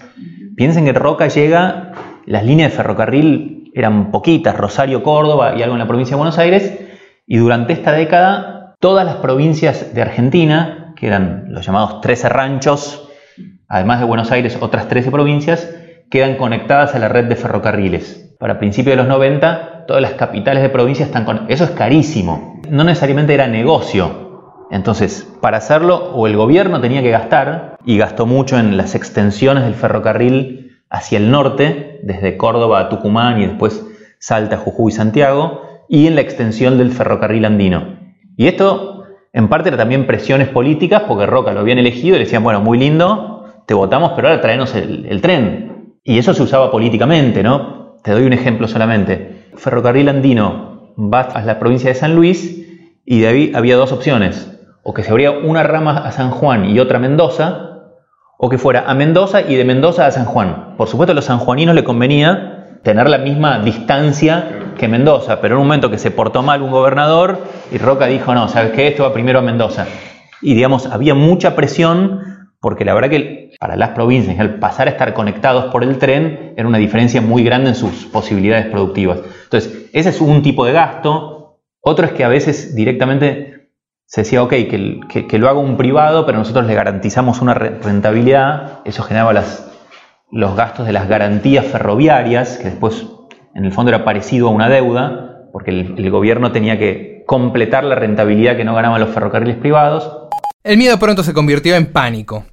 [0.57, 1.91] Piensen que Roca llega,
[2.25, 6.39] las líneas de ferrocarril eran poquitas, Rosario, Córdoba y algo en la provincia de Buenos
[6.39, 6.79] Aires,
[7.27, 13.07] y durante esta década todas las provincias de Argentina, que eran los llamados 13 ranchos,
[13.67, 15.75] además de Buenos Aires otras 13 provincias,
[16.09, 18.35] quedan conectadas a la red de ferrocarriles.
[18.39, 21.45] Para principios de los 90, todas las capitales de provincia están con...
[21.49, 22.63] Eso es carísimo.
[22.67, 24.26] No necesariamente era negocio,
[24.69, 29.63] entonces, para hacerlo, o el gobierno tenía que gastar, y gastó mucho en las extensiones
[29.63, 33.85] del ferrocarril hacia el norte, desde Córdoba a Tucumán y después
[34.19, 37.97] Salta, Jujuy y Santiago, y en la extensión del ferrocarril andino.
[38.35, 42.25] Y esto, en parte, era también presiones políticas, porque Roca lo habían elegido y le
[42.25, 45.95] decían, bueno, muy lindo, te votamos, pero ahora traenos el, tren.
[46.03, 47.97] Y eso se usaba políticamente, ¿no?
[48.03, 49.45] Te doy un ejemplo solamente.
[49.55, 52.65] Ferrocarril andino va a la provincia de San Luis
[53.05, 54.56] y de ahí había dos opciones
[54.89, 57.89] o que se abría una rama a San Juan y otra a Mendoza,
[58.37, 60.75] o que fuera a Mendoza y de Mendoza a San Juan.
[60.77, 64.45] Por supuesto a los sanjuaninos le convenía tener la misma distancia
[64.77, 67.37] que Mendoza, pero en un momento que se portó mal un gobernador
[67.69, 68.87] y Roca dijo, no, ¿sabes qué?
[68.87, 69.87] Esto va primero a Mendoza.
[70.41, 74.91] Y digamos, había mucha presión porque la verdad que para las provincias, al pasar a
[74.91, 79.19] estar conectados por el tren, era una diferencia muy grande en sus posibilidades productivas.
[79.43, 81.59] Entonces, ese es un tipo de gasto.
[81.81, 83.56] Otro es que a veces directamente
[84.07, 89.03] se decía, ok, que, lo haga un privado, pero nosotros le garantizamos una rentabilidad, eso
[89.03, 89.69] generaba las,
[90.31, 93.05] los gastos de las garantías ferroviarias, que después
[93.53, 97.95] en el fondo era parecido a una deuda, porque el, gobierno tenía que completar la
[97.95, 100.09] rentabilidad que no ganaban los ferrocarriles privados.
[100.63, 102.45] El miedo pronto se convirtió en pánico.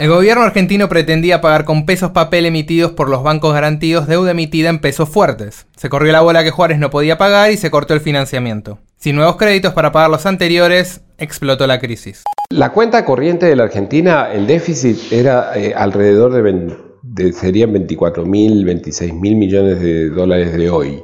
[0.00, 4.68] El gobierno argentino pretendía pagar con pesos papel emitidos por los bancos garantidos deuda emitida
[4.68, 5.66] en pesos fuertes.
[5.76, 8.80] Se corrió la bola que Juárez no podía pagar y se cortó el financiamiento.
[9.02, 12.22] Sin nuevos créditos para pagar los anteriores, explotó la crisis.
[12.50, 18.24] La cuenta corriente de la Argentina, el déficit era eh, alrededor de, de serían 24
[18.24, 21.02] mil, 26 mil millones de dólares de hoy.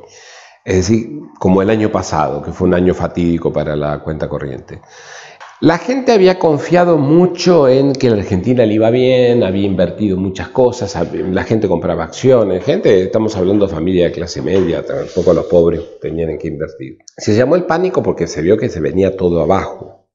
[0.64, 1.08] Es decir,
[1.40, 4.80] como el año pasado, que fue un año fatídico para la cuenta corriente.
[5.60, 10.50] La gente había confiado mucho en que la Argentina le iba bien, había invertido muchas
[10.50, 15.46] cosas, la gente compraba acciones, gente, estamos hablando de familia de clase media, tampoco los
[15.46, 16.98] pobres tenían que invertir.
[17.16, 20.06] Se llamó el pánico porque se vio que se venía todo abajo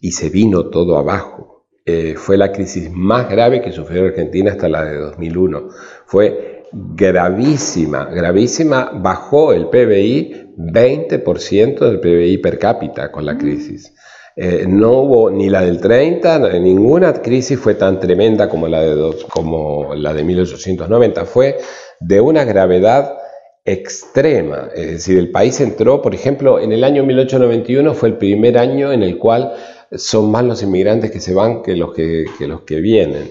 [0.00, 1.66] y se vino todo abajo.
[1.84, 5.68] Eh, fue la crisis más grave que sufrió Argentina hasta la de 2001.
[6.06, 13.92] Fue gravísima, gravísima, bajó el PBI 20% del PBI per cápita con la crisis.
[14.40, 19.16] Eh, no hubo ni la del 30, ninguna crisis fue tan tremenda como la, de
[19.28, 21.24] como la de 1890.
[21.24, 21.58] Fue
[21.98, 23.18] de una gravedad
[23.64, 24.68] extrema.
[24.76, 28.92] Es decir, el país entró, por ejemplo, en el año 1891 fue el primer año
[28.92, 29.54] en el cual
[29.90, 33.28] son más los inmigrantes que se van que los que, los que vienen.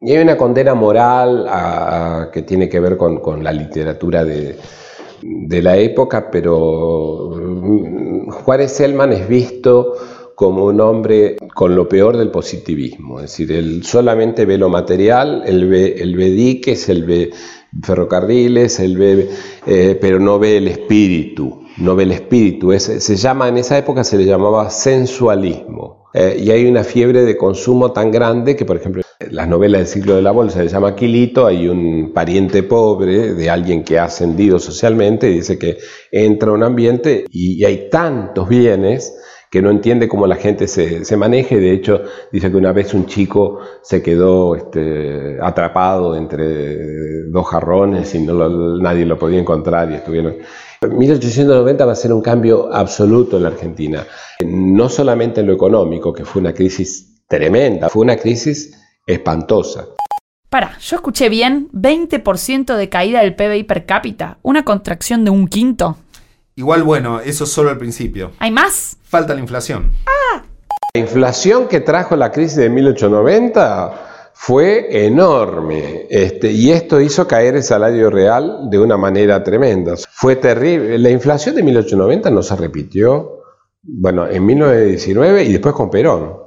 [0.00, 4.56] Y hay una condena moral que tiene que ver con, con la literatura de,
[5.20, 7.30] de la época, pero
[8.30, 9.94] Juárez Selman es visto
[10.36, 15.42] como un hombre con lo peor del positivismo, es decir, él solamente ve lo material,
[15.46, 17.30] él ve, él ve diques, él ve
[17.82, 19.30] ferrocarriles, él ve,
[19.66, 23.78] eh, pero no ve el espíritu, no ve el espíritu, es, se llama, en esa
[23.78, 28.66] época se le llamaba sensualismo, eh, y hay una fiebre de consumo tan grande que,
[28.66, 32.62] por ejemplo, las novelas del ciclo de la bolsa se llama Aquilito, hay un pariente
[32.62, 35.78] pobre de alguien que ha ascendido socialmente y dice que
[36.12, 39.14] entra a un ambiente y hay tantos bienes
[39.50, 41.58] que no entiende cómo la gente se, se maneje.
[41.58, 48.14] De hecho, dice que una vez un chico se quedó este, atrapado entre dos jarrones
[48.14, 50.36] y nadie lo podía encontrar y estuvieron...
[50.82, 54.06] 1890 va a ser un cambio absoluto en la Argentina,
[54.44, 59.86] no solamente en lo económico, que fue una crisis tremenda, fue una crisis espantosa.
[60.50, 65.48] Para, yo escuché bien, 20% de caída del PBI per cápita, una contracción de un
[65.48, 65.96] quinto.
[66.58, 68.30] Igual, bueno, eso es solo el principio.
[68.38, 68.96] ¿Hay más?
[69.04, 69.92] Falta la inflación.
[70.94, 77.56] La inflación que trajo la crisis de 1890 fue enorme este, y esto hizo caer
[77.56, 79.94] el salario real de una manera tremenda.
[80.10, 80.98] Fue terrible.
[80.98, 83.40] La inflación de 1890 no se repitió,
[83.82, 86.38] bueno, en 1919 y después con Perón.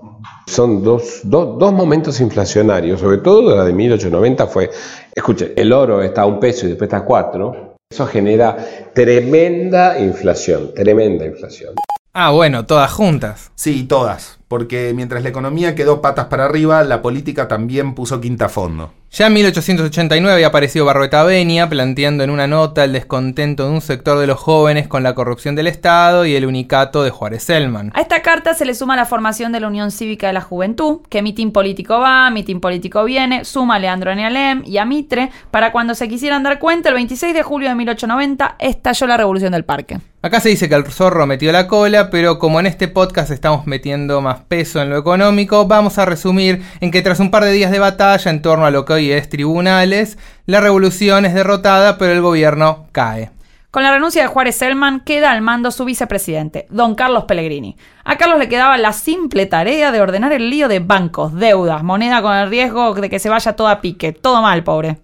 [0.48, 4.72] Son dos, dos- dos momentos inflacionarios, sobre todo la de 1890 fue,
[5.14, 7.69] escuche, el oro está a un peso y después está a cuatro.
[7.92, 8.56] Eso genera
[8.94, 11.74] tremenda inflación, tremenda inflación.
[12.14, 13.52] Ah, bueno, todas juntas.
[13.56, 14.38] Sí, todas.
[14.48, 18.94] Porque mientras la economía quedó patas para arriba, la política también puso quinta fondo.
[19.12, 23.82] Ya en 1889 había aparecido Barrueta Benia planteando en una nota el descontento de un
[23.82, 27.92] sector de los jóvenes con la corrupción del Estado y el unicato de Juárez Selman.
[27.96, 31.00] A esta carta se le suma la formación de la Unión Cívica de la Juventud,
[31.10, 35.72] que mitin político va, mitin político viene, suma a Leandro Nealem y a Mitre, para
[35.72, 39.66] cuando se quisieran dar cuenta, el 26 de julio de 1890 estalló la Revolución del
[39.66, 39.98] Parque.
[40.22, 43.66] Acá se dice que el zorro metió la cola, pero como en este podcast estamos
[43.68, 47.54] metiendo más peso en lo económico, vamos a resumir en que tras un par de
[47.54, 51.98] días de batalla en torno a lo que hoy es tribunales, la revolución es derrotada,
[51.98, 53.32] pero el gobierno cae.
[53.72, 57.78] Con la renuncia de Juárez Selman queda al mando su vicepresidente, don Carlos Pellegrini.
[58.04, 62.24] A Carlos le quedaba la simple tarea de ordenar el lío de bancos, deudas, moneda
[62.24, 64.12] con el riesgo de que se vaya todo a pique.
[64.12, 64.98] Todo mal, pobre.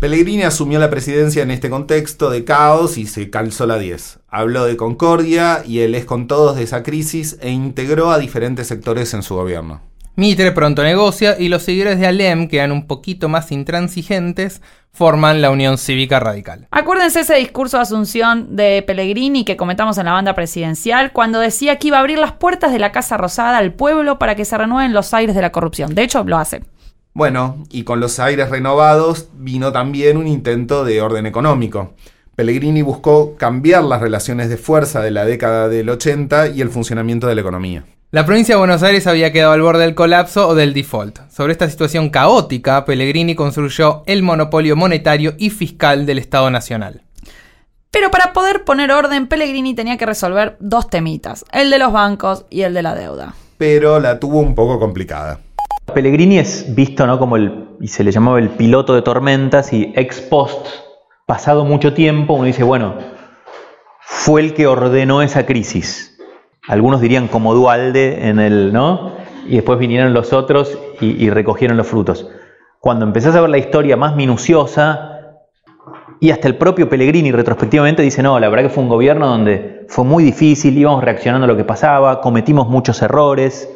[0.00, 4.20] Pellegrini asumió la presidencia en este contexto de caos y se calzó la 10.
[4.28, 8.66] Habló de concordia y él es con todos de esa crisis e integró a diferentes
[8.66, 9.82] sectores en su gobierno.
[10.18, 15.42] Mitre pronto negocia y los seguidores de Alem, que eran un poquito más intransigentes, forman
[15.42, 16.66] la Unión Cívica Radical.
[16.70, 21.76] Acuérdense ese discurso de asunción de Pellegrini que comentamos en la banda presidencial cuando decía
[21.76, 24.56] que iba a abrir las puertas de la Casa Rosada al pueblo para que se
[24.56, 25.94] renueven los aires de la corrupción.
[25.94, 26.62] De hecho, lo hace.
[27.12, 31.92] Bueno, y con los aires renovados vino también un intento de orden económico.
[32.36, 37.26] Pellegrini buscó cambiar las relaciones de fuerza de la década del 80 y el funcionamiento
[37.26, 37.84] de la economía.
[38.16, 41.18] La provincia de Buenos Aires había quedado al borde del colapso o del default.
[41.30, 47.02] Sobre esta situación caótica, Pellegrini construyó el monopolio monetario y fiscal del Estado Nacional.
[47.90, 52.46] Pero para poder poner orden, Pellegrini tenía que resolver dos temitas, el de los bancos
[52.48, 53.34] y el de la deuda.
[53.58, 55.40] Pero la tuvo un poco complicada.
[55.92, 57.18] Pellegrini es visto ¿no?
[57.18, 60.68] como el, y se le llamaba el piloto de tormentas y ex post,
[61.26, 62.94] pasado mucho tiempo, uno dice, bueno,
[64.00, 66.15] fue el que ordenó esa crisis.
[66.68, 69.12] Algunos dirían como Dualde en el, ¿no?
[69.46, 72.28] Y después vinieron los otros y, recogieron los frutos.
[72.80, 75.12] Cuando empezás a ver la historia más minuciosa,
[76.18, 79.84] y hasta el propio Pellegrini retrospectivamente dice, no, la verdad que fue un gobierno donde
[79.88, 83.70] fue muy difícil, íbamos reaccionando a lo que pasaba, cometimos muchos errores.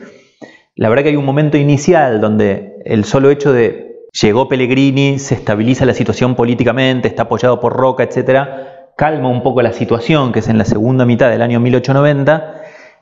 [0.75, 5.35] La verdad que hay un momento inicial donde el solo hecho de llegó Pellegrini, se
[5.35, 10.41] estabiliza la situación políticamente, está apoyado por Roca, etcétera, calma un poco la situación, que
[10.41, 12.60] es en la segunda mitad del año 1890,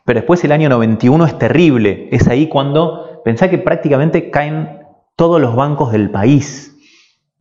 [0.08, 2.08] pero después el año 91 es terrible.
[2.12, 4.78] Es ahí cuando pensá que prácticamente caen
[5.16, 6.74] todos los bancos del país.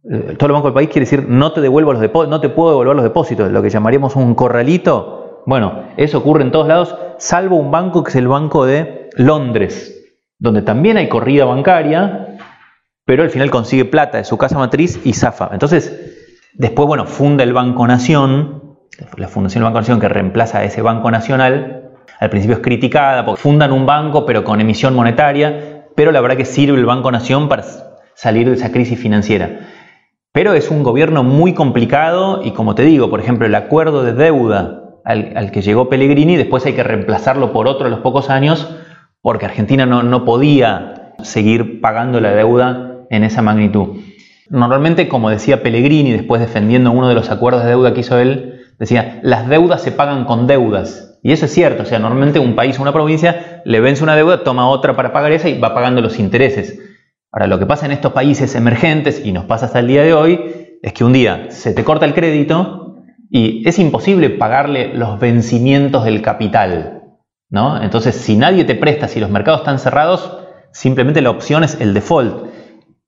[0.03, 2.49] Eh, Todos los bancos del país quiere decir no te devuelvo los depósitos, no te
[2.49, 5.43] puedo devolver los depósitos, lo que llamaríamos un corralito.
[5.45, 10.19] Bueno, eso ocurre en todos lados, salvo un banco que es el Banco de Londres,
[10.37, 12.37] donde también hay corrida bancaria,
[13.05, 15.51] pero al final consigue plata de su casa matriz y zafa.
[15.53, 18.75] Entonces, después, bueno, funda el Banco Nación,
[19.15, 21.86] la Fundación del Banco Nación que reemplaza a ese Banco Nacional.
[22.19, 26.37] Al principio es criticada porque fundan un banco pero con emisión monetaria, pero la verdad
[26.37, 27.63] que sirve el Banco Nación para
[28.15, 29.59] salir de esa crisis financiera.
[30.31, 34.13] Pero es un gobierno muy complicado y como te digo, por ejemplo, el acuerdo de
[34.13, 38.69] deuda al, que llegó Pellegrini, después hay que reemplazarlo por otro a los pocos años
[39.21, 43.99] porque Argentina no podía seguir pagando la deuda en esa magnitud.
[44.49, 48.61] Normalmente, como decía Pellegrini, después defendiendo uno de los acuerdos de deuda que hizo él,
[48.79, 51.06] decía, las deudas se pagan con deudas.
[51.23, 54.15] Y eso es cierto, o sea, normalmente un país o una provincia le vence una
[54.15, 56.79] deuda, toma otra para pagar esa y va pagando los intereses.
[57.31, 60.13] Ahora, lo que pasa en estos países emergentes, y nos pasa hasta el día de
[60.13, 62.95] hoy, es que un día se te corta el crédito
[63.29, 67.03] y es imposible pagarle los vencimientos del capital.
[67.49, 67.81] ¿no?
[67.81, 70.37] Entonces, si nadie te presta, si los mercados están cerrados,
[70.71, 72.47] simplemente la opción es el default.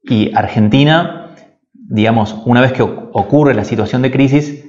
[0.03, 1.35] Y Argentina,
[1.73, 4.65] digamos, una vez que ocurre la situación de crisis,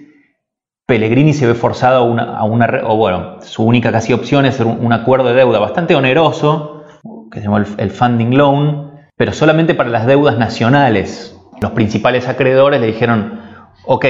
[0.91, 4.59] Pellegrini se ve forzado a una, a una o bueno, su única casi opción es
[4.59, 6.83] un, un acuerdo de deuda bastante oneroso,
[7.31, 11.39] que se llama el, el funding loan, pero solamente para las deudas nacionales.
[11.61, 13.41] Los principales acreedores le dijeron,
[13.85, 14.05] ok,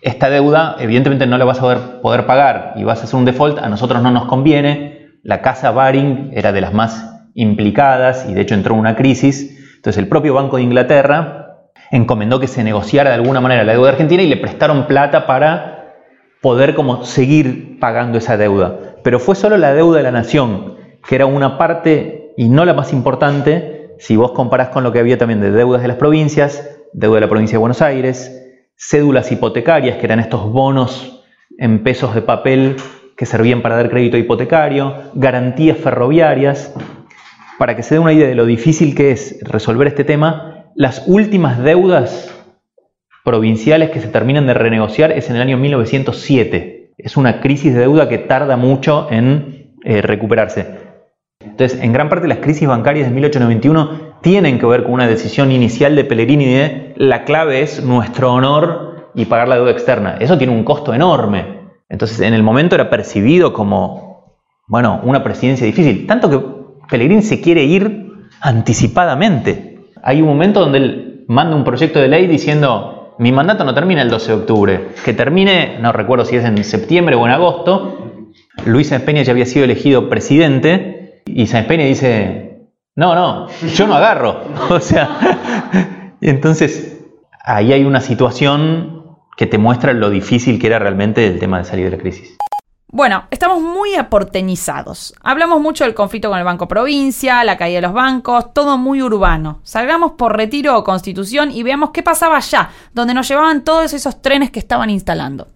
[0.00, 3.26] esta deuda evidentemente no la vas a poder, poder pagar y vas a hacer un
[3.26, 5.10] default, a nosotros no nos conviene.
[5.22, 9.58] La casa Baring era de las más implicadas y de hecho entró en una crisis.
[9.76, 13.90] Entonces el propio Banco de Inglaterra encomendó que se negociara de alguna manera la deuda
[13.90, 15.71] argentina y le prestaron plata para
[16.42, 18.96] poder como seguir pagando esa deuda.
[19.02, 20.74] Pero fue solo la deuda de la nación,
[21.08, 24.98] que era una parte y no la más importante, si vos comparás con lo que
[24.98, 28.44] había también de deudas de las provincias, deuda de la provincia de Buenos Aires,
[28.76, 31.24] cédulas hipotecarias, que eran estos bonos
[31.58, 32.76] en pesos de papel
[33.16, 36.74] que servían para dar crédito hipotecario, garantías ferroviarias.
[37.56, 41.04] Para que se dé una idea de lo difícil que es resolver este tema, las
[41.06, 42.31] últimas deudas
[43.24, 46.92] provinciales que se terminan de renegociar es en el año 1907.
[46.98, 50.82] Es una crisis de deuda que tarda mucho en eh, recuperarse.
[51.40, 55.50] Entonces, en gran parte las crisis bancarias de 1891 tienen que ver con una decisión
[55.50, 60.16] inicial de Pellegrini de la clave es nuestro honor y pagar la deuda externa.
[60.20, 61.62] Eso tiene un costo enorme.
[61.88, 64.36] Entonces, en el momento era percibido como,
[64.68, 66.06] bueno, una presidencia difícil.
[66.06, 66.40] Tanto que
[66.88, 69.80] Pellegrini se quiere ir anticipadamente.
[70.02, 74.02] Hay un momento donde él manda un proyecto de ley diciendo, mi mandato no termina
[74.02, 78.32] el 12 de octubre, que termine, no recuerdo si es en septiembre o en agosto.
[78.66, 82.66] Luis Peña ya había sido elegido presidente y Sáenz Peña dice,
[82.96, 83.46] no, no,
[83.76, 84.40] yo no agarro.
[84.70, 87.00] O sea, entonces
[87.44, 91.64] ahí hay una situación que te muestra lo difícil que era realmente el tema de
[91.64, 92.36] salir de la crisis.
[92.94, 95.14] Bueno, estamos muy aportenizados.
[95.22, 99.00] Hablamos mucho del conflicto con el Banco Provincia, la caída de los bancos, todo muy
[99.00, 99.60] urbano.
[99.62, 104.20] Salgamos por retiro o constitución y veamos qué pasaba allá, donde nos llevaban todos esos
[104.20, 105.46] trenes que estaban instalando.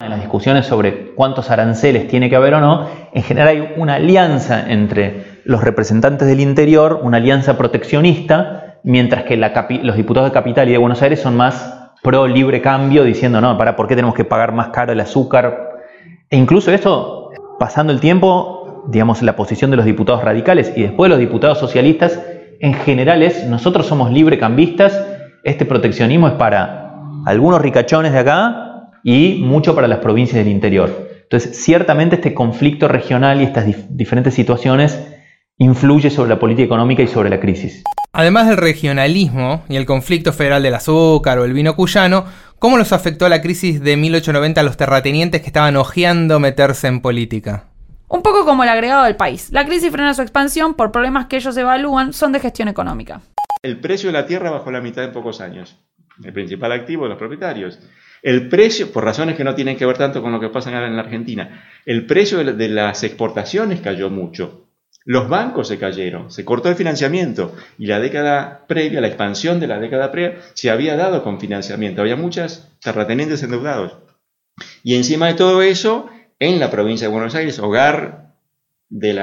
[0.00, 3.94] En las discusiones sobre cuántos aranceles tiene que haber o no, en general hay una
[3.94, 10.68] alianza entre los representantes del interior, una alianza proteccionista, mientras que los diputados de Capital
[10.68, 11.72] y de Buenos Aires son más
[12.02, 15.69] pro libre cambio, diciendo, no, para, ¿por qué tenemos que pagar más caro el azúcar?
[16.32, 21.08] E incluso esto, pasando el tiempo, digamos, la posición de los diputados radicales y después
[21.08, 22.20] de los diputados socialistas,
[22.60, 25.04] en general es, nosotros somos librecambistas,
[25.42, 26.94] este proteccionismo es para
[27.26, 31.08] algunos ricachones de acá y mucho para las provincias del interior.
[31.20, 35.04] Entonces, ciertamente este conflicto regional y estas dif diferentes situaciones
[35.60, 37.84] influye sobre la política económica y sobre la crisis.
[38.12, 42.24] Además del regionalismo y el conflicto federal del azúcar o el vino cuyano,
[42.58, 47.02] ¿cómo los afectó la crisis de 1890 a los terratenientes que estaban ojeando meterse en
[47.02, 47.66] política?
[48.08, 49.50] Un poco como el agregado del país.
[49.52, 53.20] La crisis frena su expansión por problemas que ellos evalúan son de gestión económica.
[53.62, 55.78] El precio de la tierra bajó la mitad en pocos años.
[56.24, 57.78] El principal activo de los propietarios.
[58.22, 60.96] El precio, por razones que no tienen que ver tanto con lo que pasa en
[60.96, 64.69] la Argentina, el precio de las exportaciones cayó mucho.
[65.04, 69.66] Los bancos se cayeron, se cortó el financiamiento y la década previa, la expansión de
[69.66, 72.02] la década previa, se había dado con financiamiento.
[72.02, 73.96] Había muchas terratenientes endeudados.
[74.82, 78.32] Y encima de todo eso, en la provincia de Buenos Aires, hogar
[78.90, 79.20] del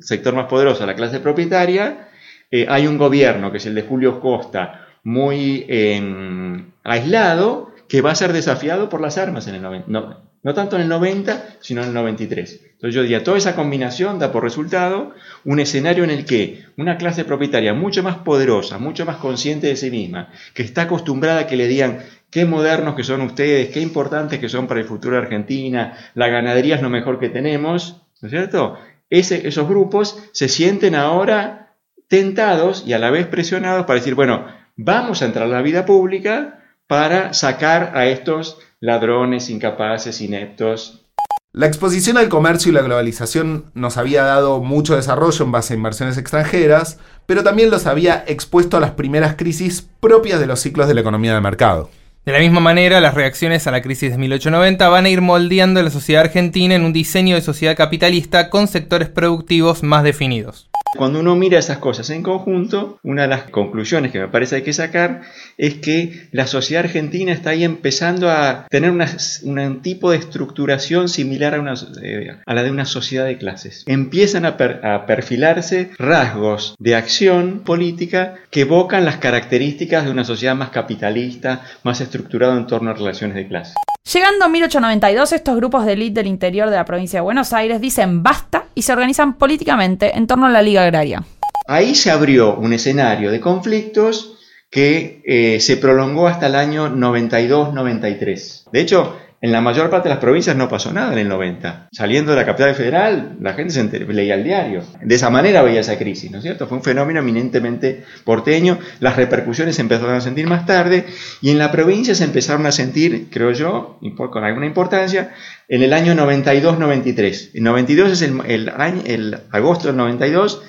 [0.00, 2.08] sector más poderoso, la clase propietaria,
[2.50, 8.10] eh, hay un gobierno, que es el de Julio Costa, muy eh, aislado, que va
[8.10, 9.86] a ser desafiado por las armas en el 90.
[9.88, 12.60] No, no tanto en el 90, sino en el 93.
[12.72, 15.12] Entonces yo diría, toda esa combinación da por resultado
[15.44, 19.76] un escenario en el que una clase propietaria mucho más poderosa, mucho más consciente de
[19.76, 23.80] sí misma, que está acostumbrada a que le digan qué modernos que son ustedes, qué
[23.80, 28.02] importantes que son para el futuro de Argentina, la ganadería es lo mejor que tenemos,
[28.20, 28.78] ¿no es cierto?
[29.10, 31.74] Esos grupos se sienten ahora
[32.06, 35.86] tentados y a la vez presionados para decir, bueno, vamos a entrar a la vida
[35.86, 36.57] pública
[36.88, 41.04] para sacar a estos ladrones, incapaces, ineptos.
[41.52, 45.76] La exposición al comercio y la globalización nos había dado mucho desarrollo en base a
[45.76, 50.88] inversiones extranjeras, pero también los había expuesto a las primeras crisis propias de los ciclos
[50.88, 51.90] de la economía de mercado.
[52.24, 55.82] De la misma manera, las reacciones a la crisis de 1890 van a ir moldeando
[55.82, 60.68] la sociedad argentina en un diseño de sociedad capitalista con sectores productivos más definidos.
[60.96, 64.62] Cuando uno mira esas cosas en conjunto, una de las conclusiones que me parece hay
[64.62, 65.22] que sacar
[65.56, 71.54] es que la sociedad argentina está ahí empezando a tener un tipo de estructuración similar
[71.54, 73.84] a, una, eh, a, la de una sociedad de clases.
[73.86, 80.24] Empiezan a, per, a perfilarse rasgos de acción política que evocan las características de una
[80.24, 83.74] sociedad más capitalista, más estructurada en torno a relaciones de clase.
[84.10, 87.78] Llegando a 1892, estos grupos de élite del interior de la provincia de Buenos Aires
[87.78, 91.24] dicen basta y se organizan políticamente en torno a la Liga Agraria.
[91.66, 94.38] Ahí se abrió un escenario de conflictos
[94.70, 98.70] que eh, se prolongó hasta el año 92-93.
[98.72, 101.88] De hecho, en la mayor parte de las provincias no pasó nada en el 90.
[101.92, 104.82] Saliendo de la capital federal, la gente se leía el diario.
[105.00, 106.66] De esa manera veía esa crisis, ¿no es cierto?
[106.66, 108.78] Fue un fenómeno eminentemente porteño.
[108.98, 111.06] Las repercusiones se empezaron a sentir más tarde
[111.40, 115.32] y en la provincia se empezaron a sentir, creo yo, con alguna importancia,
[115.68, 117.50] en el año 92-93.
[117.54, 120.64] El 92 es el, el, año, el agosto del 92,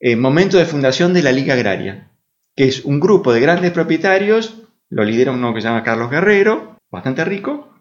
[0.00, 2.10] eh, momento de fundación de la Liga Agraria,
[2.54, 4.58] que es un grupo de grandes propietarios,
[4.90, 7.71] lo lidera uno que se llama Carlos Guerrero, bastante rico,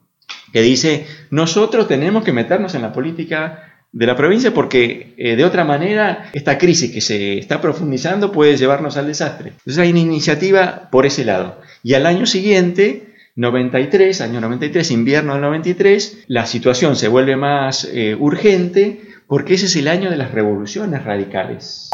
[0.52, 5.44] que dice, nosotros tenemos que meternos en la política de la provincia porque eh, de
[5.46, 9.50] otra manera esta crisis que se está profundizando puede llevarnos al desastre.
[9.50, 11.60] Entonces hay una iniciativa por ese lado.
[11.84, 17.86] Y al año siguiente, 93, año 93, invierno del 93, la situación se vuelve más
[17.92, 21.90] eh, urgente porque ese es el año de las revoluciones radicales.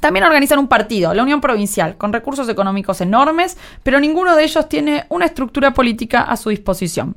[0.00, 4.68] También organizan un partido, la Unión Provincial, con recursos económicos enormes, pero ninguno de ellos
[4.68, 7.14] tiene una estructura política a su disposición.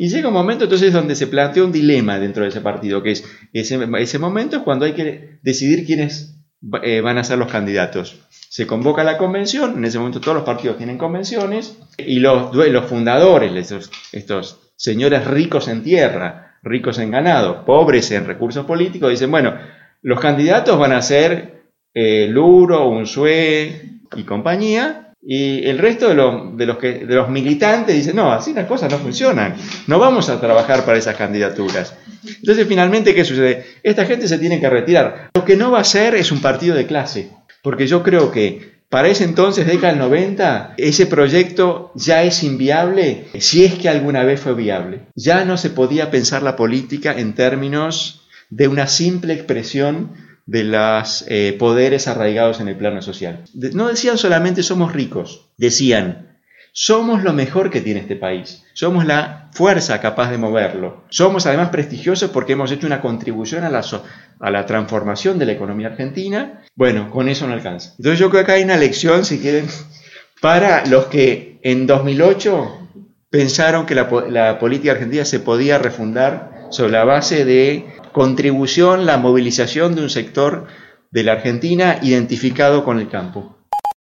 [0.00, 3.10] Y llega un momento entonces donde se plantea un dilema dentro de ese partido, que
[3.10, 3.22] es
[3.52, 6.40] ese, momento es cuando hay que decidir quiénes
[6.82, 8.18] eh, van a ser los candidatos.
[8.30, 12.50] Se convoca la convención, en ese momento todos los partidos tienen convenciones, y los,
[12.88, 19.30] fundadores, estos, estos señores ricos en tierra, ricos en ganado, pobres en recursos políticos, dicen,
[19.30, 19.52] bueno,
[20.00, 26.56] los candidatos van a ser eh, Luro, Unzué y compañía, y el resto de, los
[26.56, 29.54] de los militantes dicen, no, así las cosas no funcionan,
[29.86, 31.94] no vamos a trabajar para esas candidaturas.
[32.26, 33.66] Entonces, finalmente, ¿qué sucede?
[33.82, 35.30] Esta gente se tiene que retirar.
[35.34, 37.30] Lo que no va a ser es un partido de clase,
[37.62, 43.26] porque yo creo que para ese entonces, década del 90, ese proyecto ya es inviable
[43.38, 45.02] si es que alguna vez fue viable.
[45.14, 51.24] Ya no se podía pensar la política en términos de una simple expresión de los
[51.28, 53.44] eh, poderes arraigados en el plano social.
[53.54, 56.38] no decían solamente somos ricos, decían
[56.72, 61.68] somos lo mejor que tiene este país, somos la fuerza capaz de moverlo, somos además
[61.68, 63.84] prestigiosos porque hemos hecho una contribución a la,
[64.40, 66.62] a la transformación de la economía argentina.
[66.74, 67.94] Bueno, con eso no alcanza.
[67.98, 69.68] Entonces yo creo que hay una lección, si quieren,
[70.40, 72.88] para los que en 2008
[73.30, 79.18] pensaron que la, la política argentina se podía refundar sobre la base de contribución, la
[79.18, 80.66] movilización de un sector
[81.10, 83.56] de la Argentina identificado con el campo.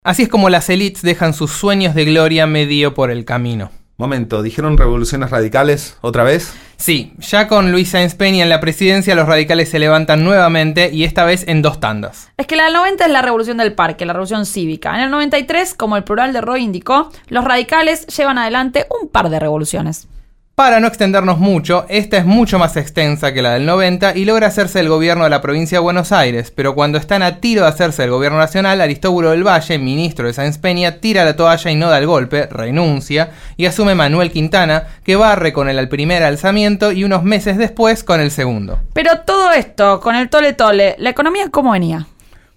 [0.04, 3.72] Así es como las élites dejan sus sueños de gloria medio por el camino.
[3.96, 6.54] Momento, ¿dijeron revoluciones radicales otra vez?
[6.78, 11.04] Sí, ya con Luis Sáenz Peña en la presidencia, los radicales se levantan nuevamente y
[11.04, 12.32] esta vez en dos tandas.
[12.36, 14.96] Es que la del 90 es la revolución del parque, la revolución cívica.
[14.96, 19.30] En el 93, como el plural de Roy indicó, los radicales llevan adelante un par
[19.30, 20.08] de revoluciones.
[20.56, 24.46] Para no extendernos mucho, esta es mucho más extensa que la del 90 y logra
[24.46, 27.70] hacerse el gobierno de la provincia de Buenos Aires, pero cuando están a tiro de
[27.70, 31.76] hacerse el gobierno nacional, Aristóbulo del Valle, ministro de Sáenz Peña, tira la toalla y
[31.76, 36.92] no da el golpe, renuncia, y asume Manuel Quintana, que barre con el primer alzamiento
[36.92, 38.80] y unos meses después con el segundo.
[38.94, 42.06] Pero todo esto, con el tole tole, ¿la economía cómo venía?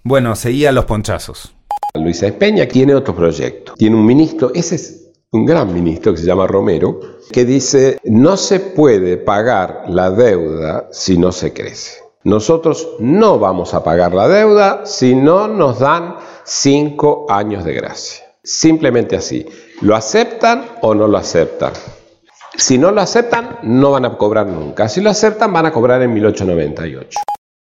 [0.03, 1.55] Bueno, seguía los ponchazos.
[1.95, 6.19] Luis Sáenz Peña tiene otro proyecto, tiene un ministro, ese es un gran ministro que
[6.19, 6.99] se llama Romero,
[7.31, 12.01] que dice, no se puede pagar la deuda si no se crece.
[12.23, 18.25] Nosotros no vamos a pagar la deuda si no nos dan cinco años de gracia.
[18.43, 19.45] Simplemente así.
[19.81, 21.73] ¿Lo aceptan o no lo aceptan?
[22.55, 24.89] Si no lo aceptan, no van a cobrar nunca.
[24.89, 27.19] Si lo aceptan, van a cobrar en 1898.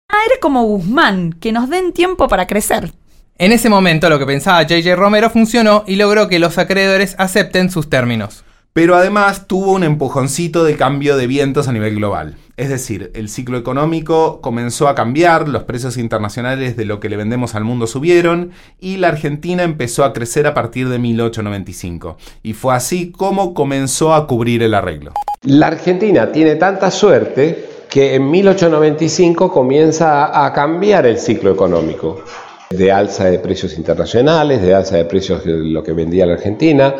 [0.08, 2.92] Ah, era como Guzmán, que nos den tiempo para crecer.
[3.38, 7.70] En ese momento lo que pensaba JJ Romero funcionó y logró que los acreedores acepten
[7.70, 8.44] sus términos.
[8.72, 12.36] Pero además tuvo un empujoncito de cambio de vientos a nivel global.
[12.56, 17.18] Es decir, el ciclo económico comenzó a cambiar, los precios internacionales de lo que le
[17.18, 22.16] vendemos al mundo subieron y la Argentina empezó a crecer a partir de 1895.
[22.42, 25.12] Y fue así como comenzó a cubrir el arreglo.
[25.42, 32.22] La Argentina tiene tanta suerte que en 1895 comienza a cambiar el ciclo económico
[32.70, 36.94] de alza de precios internacionales, de alza de precios de lo que vendía la Argentina.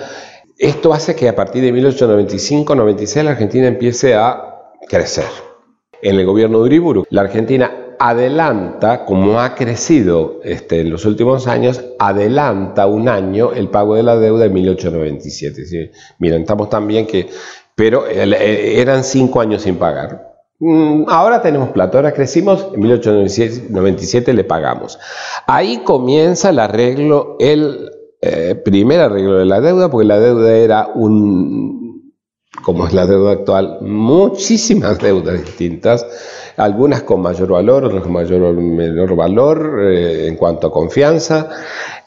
[0.59, 5.27] Esto hace que a partir de 1895-96 la Argentina empiece a crecer.
[6.03, 11.47] En el gobierno de Uriburu, la Argentina adelanta, como ha crecido este, en los últimos
[11.47, 15.65] años, adelanta un año el pago de la deuda en 1897.
[15.65, 15.91] ¿sí?
[16.19, 17.29] Miren, estamos también que,
[17.75, 20.26] pero eh, eran cinco años sin pagar.
[20.59, 24.99] Mm, ahora tenemos plata, ahora crecimos, en 1897 le pagamos.
[25.47, 27.91] Ahí comienza el arreglo, el
[28.23, 32.13] eh, primer arreglo de la deuda, porque la deuda era un,
[32.63, 36.07] como es la deuda actual, muchísimas deudas distintas,
[36.57, 41.51] algunas con mayor valor, otras con mayor o menor valor eh, en cuanto a confianza,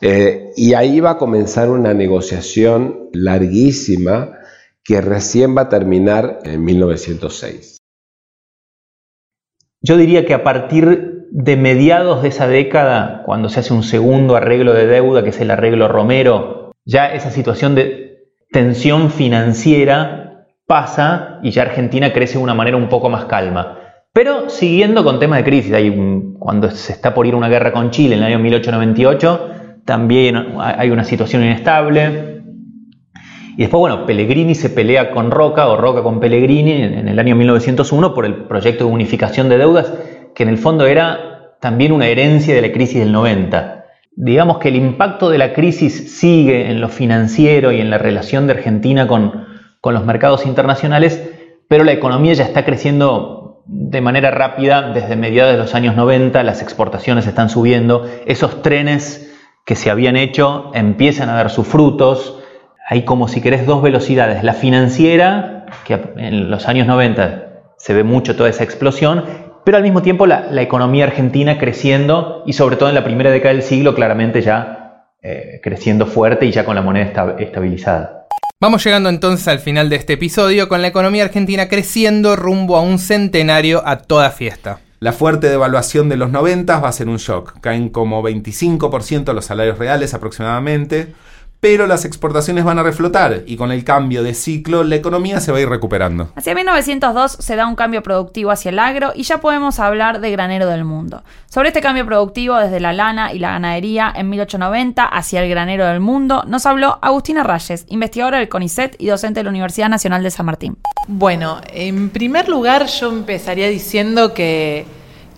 [0.01, 4.39] eh, y ahí va a comenzar una negociación larguísima
[4.83, 7.78] que recién va a terminar en 1906.
[9.81, 14.35] Yo diría que a partir de mediados de esa década, cuando se hace un segundo
[14.35, 21.39] arreglo de deuda, que es el arreglo Romero, ya esa situación de tensión financiera pasa
[21.43, 23.77] y ya Argentina crece de una manera un poco más calma.
[24.11, 25.95] Pero siguiendo con temas de crisis, hay
[26.37, 29.49] cuando se está por ir una guerra con Chile en el año 1898,
[29.85, 32.38] también hay una situación inestable,
[33.59, 37.35] y después, bueno, Pellegrini se pelea con Roca o Roca con Pellegrini en, el año
[37.35, 39.91] 1901 por el proyecto de unificación de deudas,
[40.33, 43.83] que en el fondo era también una herencia de la crisis del 90.
[44.15, 48.47] Digamos que el impacto de la crisis sigue en lo financiero y en la relación
[48.47, 49.45] de Argentina con,
[49.81, 51.21] con los mercados internacionales,
[51.67, 56.43] pero la economía ya está creciendo de manera rápida desde mediados de los años 90,
[56.43, 62.38] las exportaciones están subiendo, esos trenes que se habían hecho empiezan a dar sus frutos,
[62.91, 64.43] hay como si querés dos velocidades.
[64.43, 69.25] La financiera, que en los años 90 se ve mucho toda esa explosión,
[69.63, 73.53] pero al mismo tiempo la, economía argentina creciendo y sobre todo en la primera década
[73.53, 78.25] del siglo claramente ya eh, creciendo fuerte y ya con la moneda estabilizada.
[78.59, 82.81] Vamos llegando entonces al final de este episodio con la economía argentina creciendo rumbo a
[82.81, 84.79] un centenario a toda fiesta.
[84.99, 87.59] La fuerte devaluación de los 90 va a ser un shock.
[87.61, 91.13] Caen como 25% los salarios reales aproximadamente
[91.59, 95.51] pero las exportaciones van a reflotar y con el cambio de ciclo la economía se
[95.51, 96.31] va a ir recuperando.
[96.35, 100.31] Hacia 1902 se da un cambio productivo hacia el agro y ya podemos hablar de
[100.31, 101.23] granero del mundo.
[101.47, 105.85] Sobre este cambio productivo desde la lana y la ganadería en 1890 hacia el granero
[105.85, 110.23] del mundo nos habló Agustina Rayes, investigadora del CONICET y docente de la Universidad Nacional
[110.23, 110.77] de San Martín.
[111.07, 114.85] Bueno, en primer lugar yo empezaría diciendo que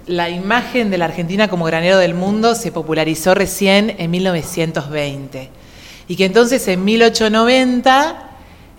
[0.06, 5.61] la imagen de la Argentina como granero del mundo se popularizó recién en 1920
[6.08, 8.30] y que entonces en 1890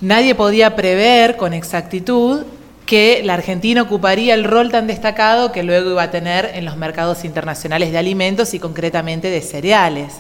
[0.00, 2.44] nadie podía prever con exactitud
[2.86, 6.76] que la Argentina ocuparía el rol tan destacado que luego iba a tener en los
[6.76, 10.14] mercados internacionales de alimentos y concretamente de cereales.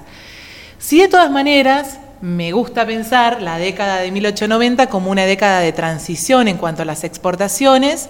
[0.78, 5.72] Sí, de todas maneras, me gusta pensar la década de 1890 como una década de
[5.72, 8.08] transición en cuanto a las exportaciones,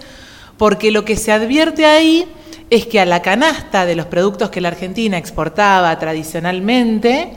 [0.58, 2.26] porque lo que se advierte ahí
[2.68, 7.32] es que a la canasta de los productos que la Argentina exportaba tradicionalmente,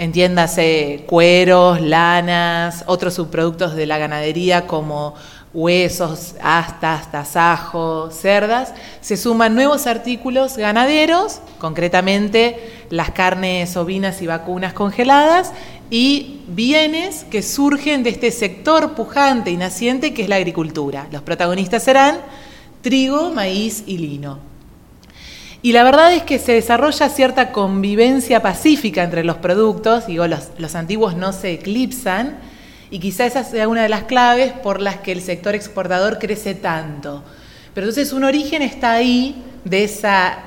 [0.00, 5.14] entiéndase cueros, lanas, otros subproductos de la ganadería como
[5.52, 8.72] huesos, astas, tasajos, cerdas,
[9.02, 15.52] se suman nuevos artículos ganaderos, concretamente las carnes ovinas y vacunas congeladas,
[15.90, 21.08] y bienes que surgen de este sector pujante y naciente que es la agricultura.
[21.12, 22.20] Los protagonistas serán
[22.80, 24.49] trigo, maíz y lino.
[25.62, 30.74] Y la verdad es que se desarrolla cierta convivencia pacífica entre los productos, digo, los,
[30.74, 32.38] antiguos no se eclipsan,
[32.90, 36.54] y quizá esa sea una de las claves por las que el sector exportador crece
[36.54, 37.22] tanto.
[37.74, 40.38] Pero entonces un origen está ahí de esa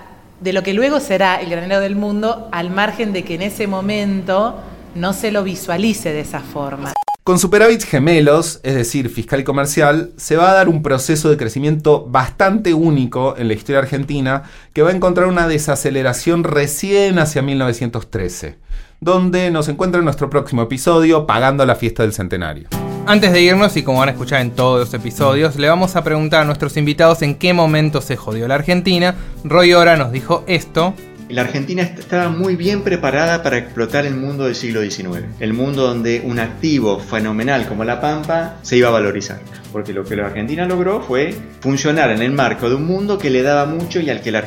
[0.41, 3.65] de lo que luego será el granero del mundo, al margen de que en ese
[3.65, 4.59] momento
[4.93, 6.91] no se lo visualice de esa forma.
[7.23, 11.37] Con superávits gemelos, es decir, fiscal y comercial, se va a dar un proceso de
[11.37, 14.43] crecimiento bastante único en la historia argentina
[14.73, 18.57] que va a encontrar una desaceleración recién hacia 1913,
[18.99, 22.67] donde nos encuentra en nuestro próximo episodio pagando la fiesta del centenario.
[23.05, 26.03] Antes de irnos, y como van a escuchar en todos los episodios, le vamos a
[26.03, 29.15] preguntar a nuestros invitados en qué momento se jodió la Argentina.
[29.45, 30.93] Roy Ora nos dijo esto
[31.29, 35.87] la Argentina estaba muy bien preparada para explotar el mundo del siglo XIX, el mundo
[35.87, 39.39] donde un activo fenomenal como la pampa se iba a valorizar,
[39.71, 43.29] porque lo que la Argentina logró fue funcionar en el marco de un mundo que
[43.29, 44.43] le daba mucho y al que la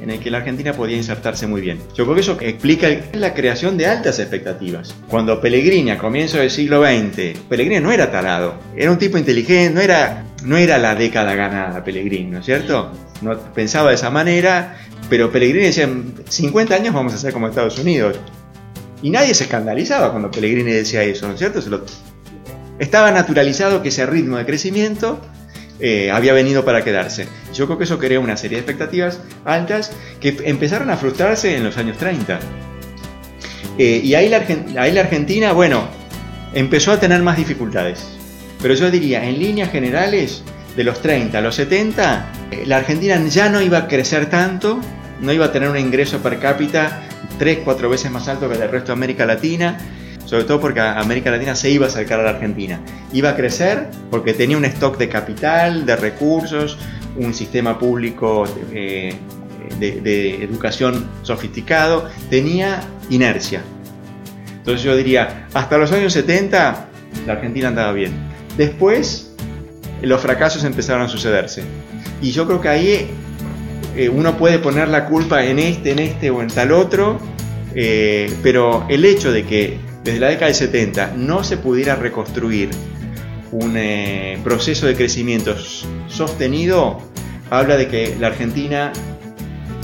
[0.00, 1.78] en el que la Argentina podía insertarse muy bien.
[1.94, 4.94] Yo creo que eso explica la creación de altas expectativas.
[5.08, 9.74] Cuando Pellegrini a comienzos del siglo XX, Pellegrini no era talado, era un tipo inteligente,
[9.74, 12.90] no era, no era la década ganada Pellegrini, ¿no es cierto?
[13.20, 14.78] No pensaba de esa manera,
[15.10, 18.16] pero Pellegrini decía, en 50 años vamos a ser como Estados Unidos.
[19.02, 21.60] Y nadie se escandalizaba cuando Pellegrini decía eso, ¿no es cierto?
[22.78, 25.20] Estaba naturalizado que ese ritmo de crecimiento
[25.80, 27.26] eh, había venido para quedarse.
[27.52, 31.64] Yo creo que eso creó una serie de expectativas altas que empezaron a frustrarse en
[31.64, 32.38] los años 30.
[33.78, 35.88] Eh, y ahí ahí la Argentina, bueno,
[36.54, 38.06] empezó a tener más dificultades.
[38.62, 40.42] Pero yo diría, en líneas generales,
[40.76, 44.80] de los 30 a los 70, eh, la Argentina ya no iba a crecer tanto,
[45.20, 47.02] no iba a tener un ingreso per cápita
[47.38, 49.78] 3, 4 veces más alto que el resto de América Latina,
[50.24, 52.80] sobre todo porque América Latina se iba a acercar a la Argentina.
[53.12, 56.78] Iba a crecer porque tenía un stock de capital, de recursos,
[57.16, 59.14] un sistema público eh,
[59.78, 63.62] de, educación sofisticado, tenía inercia.
[64.58, 66.88] Entonces yo diría, hasta los años 70
[67.26, 68.12] la Argentina andaba bien.
[68.56, 69.29] Después
[70.02, 71.62] los fracasos empezaron a sucederse.
[72.20, 73.10] Y yo creo que ahí
[73.96, 77.18] eh, uno puede poner la culpa en este, en este o en tal otro,
[77.74, 82.70] eh, pero el hecho de que desde la década del 70 no se pudiera reconstruir
[83.52, 85.56] un eh, proceso de crecimiento
[86.08, 86.98] sostenido,
[87.50, 88.92] habla de que la Argentina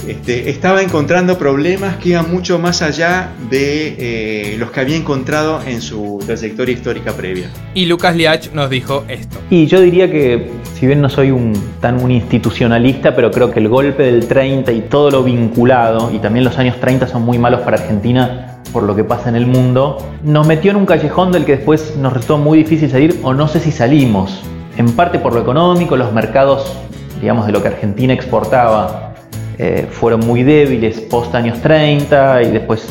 [0.07, 5.61] este, estaba encontrando problemas que iban mucho más allá de eh, los que había encontrado
[5.67, 7.51] en su trayectoria histórica previa.
[7.75, 9.39] Y Lucas Liach nos dijo esto.
[9.51, 13.59] Y yo diría que, si bien no soy un, tan un institucionalista, pero creo que
[13.59, 17.39] el golpe del 30 y todo lo vinculado, y también los años 30 son muy
[17.39, 21.33] malos para Argentina por lo que pasa en el mundo, nos metió en un callejón
[21.33, 24.43] del que después nos resultó muy difícil salir, o no sé si salimos.
[24.77, 26.77] En parte por lo económico, los mercados,
[27.21, 29.15] digamos, de lo que Argentina exportaba
[29.59, 32.87] eh, fueron muy débiles post años 30 y después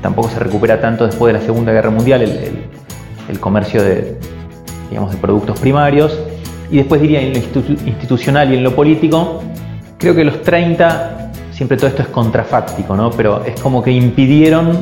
[0.00, 4.18] tampoco se recupera tanto después de la Segunda Guerra Mundial el, comercio de,
[4.90, 6.18] digamos, de productos primarios.
[6.70, 9.42] Y después diría en lo institucional y en lo político,
[9.98, 13.10] creo que los 30, siempre todo esto es contrafáctico, ¿no?
[13.10, 14.80] pero es como que impidieron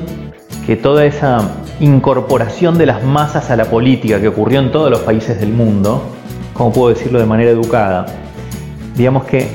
[0.67, 1.51] que toda esa
[1.81, 6.03] incorporación de las masas a la política que ocurrió en todos los países del mundo,
[6.55, 8.07] como puedo decirlo de manera educada,
[8.97, 9.49] digamos que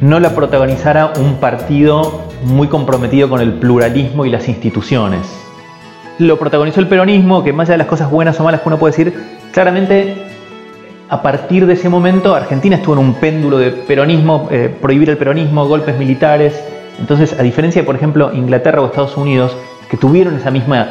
[0.00, 5.26] no la protagonizara un partido muy comprometido con el pluralismo y las instituciones.
[6.18, 8.78] Lo protagonizó el peronismo, que más allá de las cosas buenas o malas que uno
[8.78, 9.14] puede decir,
[9.52, 10.14] claramente
[11.08, 15.16] a partir de ese momento Argentina estuvo en un péndulo de peronismo, eh, prohibir el
[15.16, 16.62] peronismo, golpes militares.
[16.98, 19.56] Entonces, a diferencia de, por ejemplo, Inglaterra o Estados Unidos,
[19.90, 20.88] que tuvieron esa misma,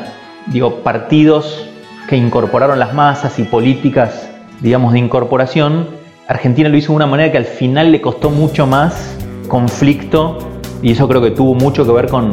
[0.48, 1.68] digo, partidos
[2.08, 4.30] que incorporaron las masas y políticas,
[4.62, 5.88] digamos, de incorporación,
[6.28, 9.16] Argentina lo hizo de una manera que al final le costó mucho más
[9.48, 10.40] conflicto
[10.82, 12.32] y eso creo que tuvo mucho que ver con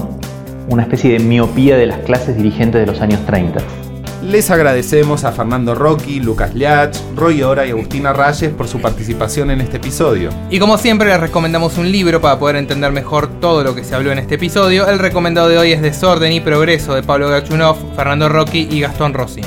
[0.68, 3.60] una especie de miopía de las clases dirigentes de los años 30.
[4.22, 9.50] Les agradecemos a Fernando Rocky, Lucas Liach, Roy Ora y Agustina Rayes por su participación
[9.50, 10.30] en este episodio.
[10.48, 13.94] Y como siempre les recomendamos un libro para poder entender mejor todo lo que se
[13.94, 14.88] habló en este episodio.
[14.88, 19.12] El recomendado de hoy es Desorden y Progreso de Pablo Gachunov, Fernando Rocky y Gastón
[19.12, 19.42] Rossi.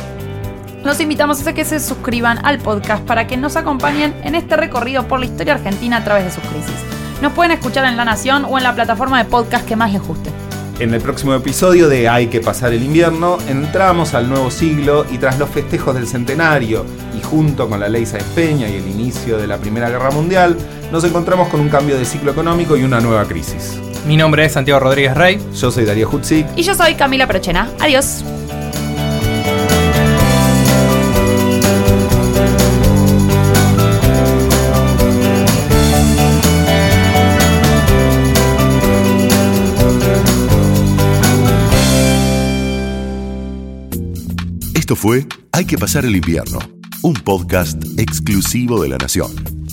[0.85, 5.07] Los invitamos a que se suscriban al podcast para que nos acompañen en este recorrido
[5.07, 6.75] por la historia argentina a través de sus crisis.
[7.23, 10.03] Nos pueden escuchar en La Nación o en la plataforma de podcast que más les
[10.03, 10.29] guste.
[10.77, 15.17] En el próximo episodio de Hay que pasar el invierno, entramos al nuevo siglo y
[15.17, 16.85] tras los festejos del centenario
[17.17, 20.55] y junto con la ley Sáenz Peña y el inicio de la Primera Guerra Mundial,
[20.91, 23.79] nos encontramos con un cambio de ciclo económico y una nueva crisis.
[24.05, 25.39] Mi nombre es Santiago Rodríguez Rey.
[25.55, 26.45] Yo soy Darío Hutzik.
[26.55, 27.71] Y yo soy Camila Prochena.
[27.79, 28.23] Adiós.
[44.85, 46.59] Esto fue Hay que pasar el invierno,
[47.01, 49.64] un podcast exclusivo de la Nación.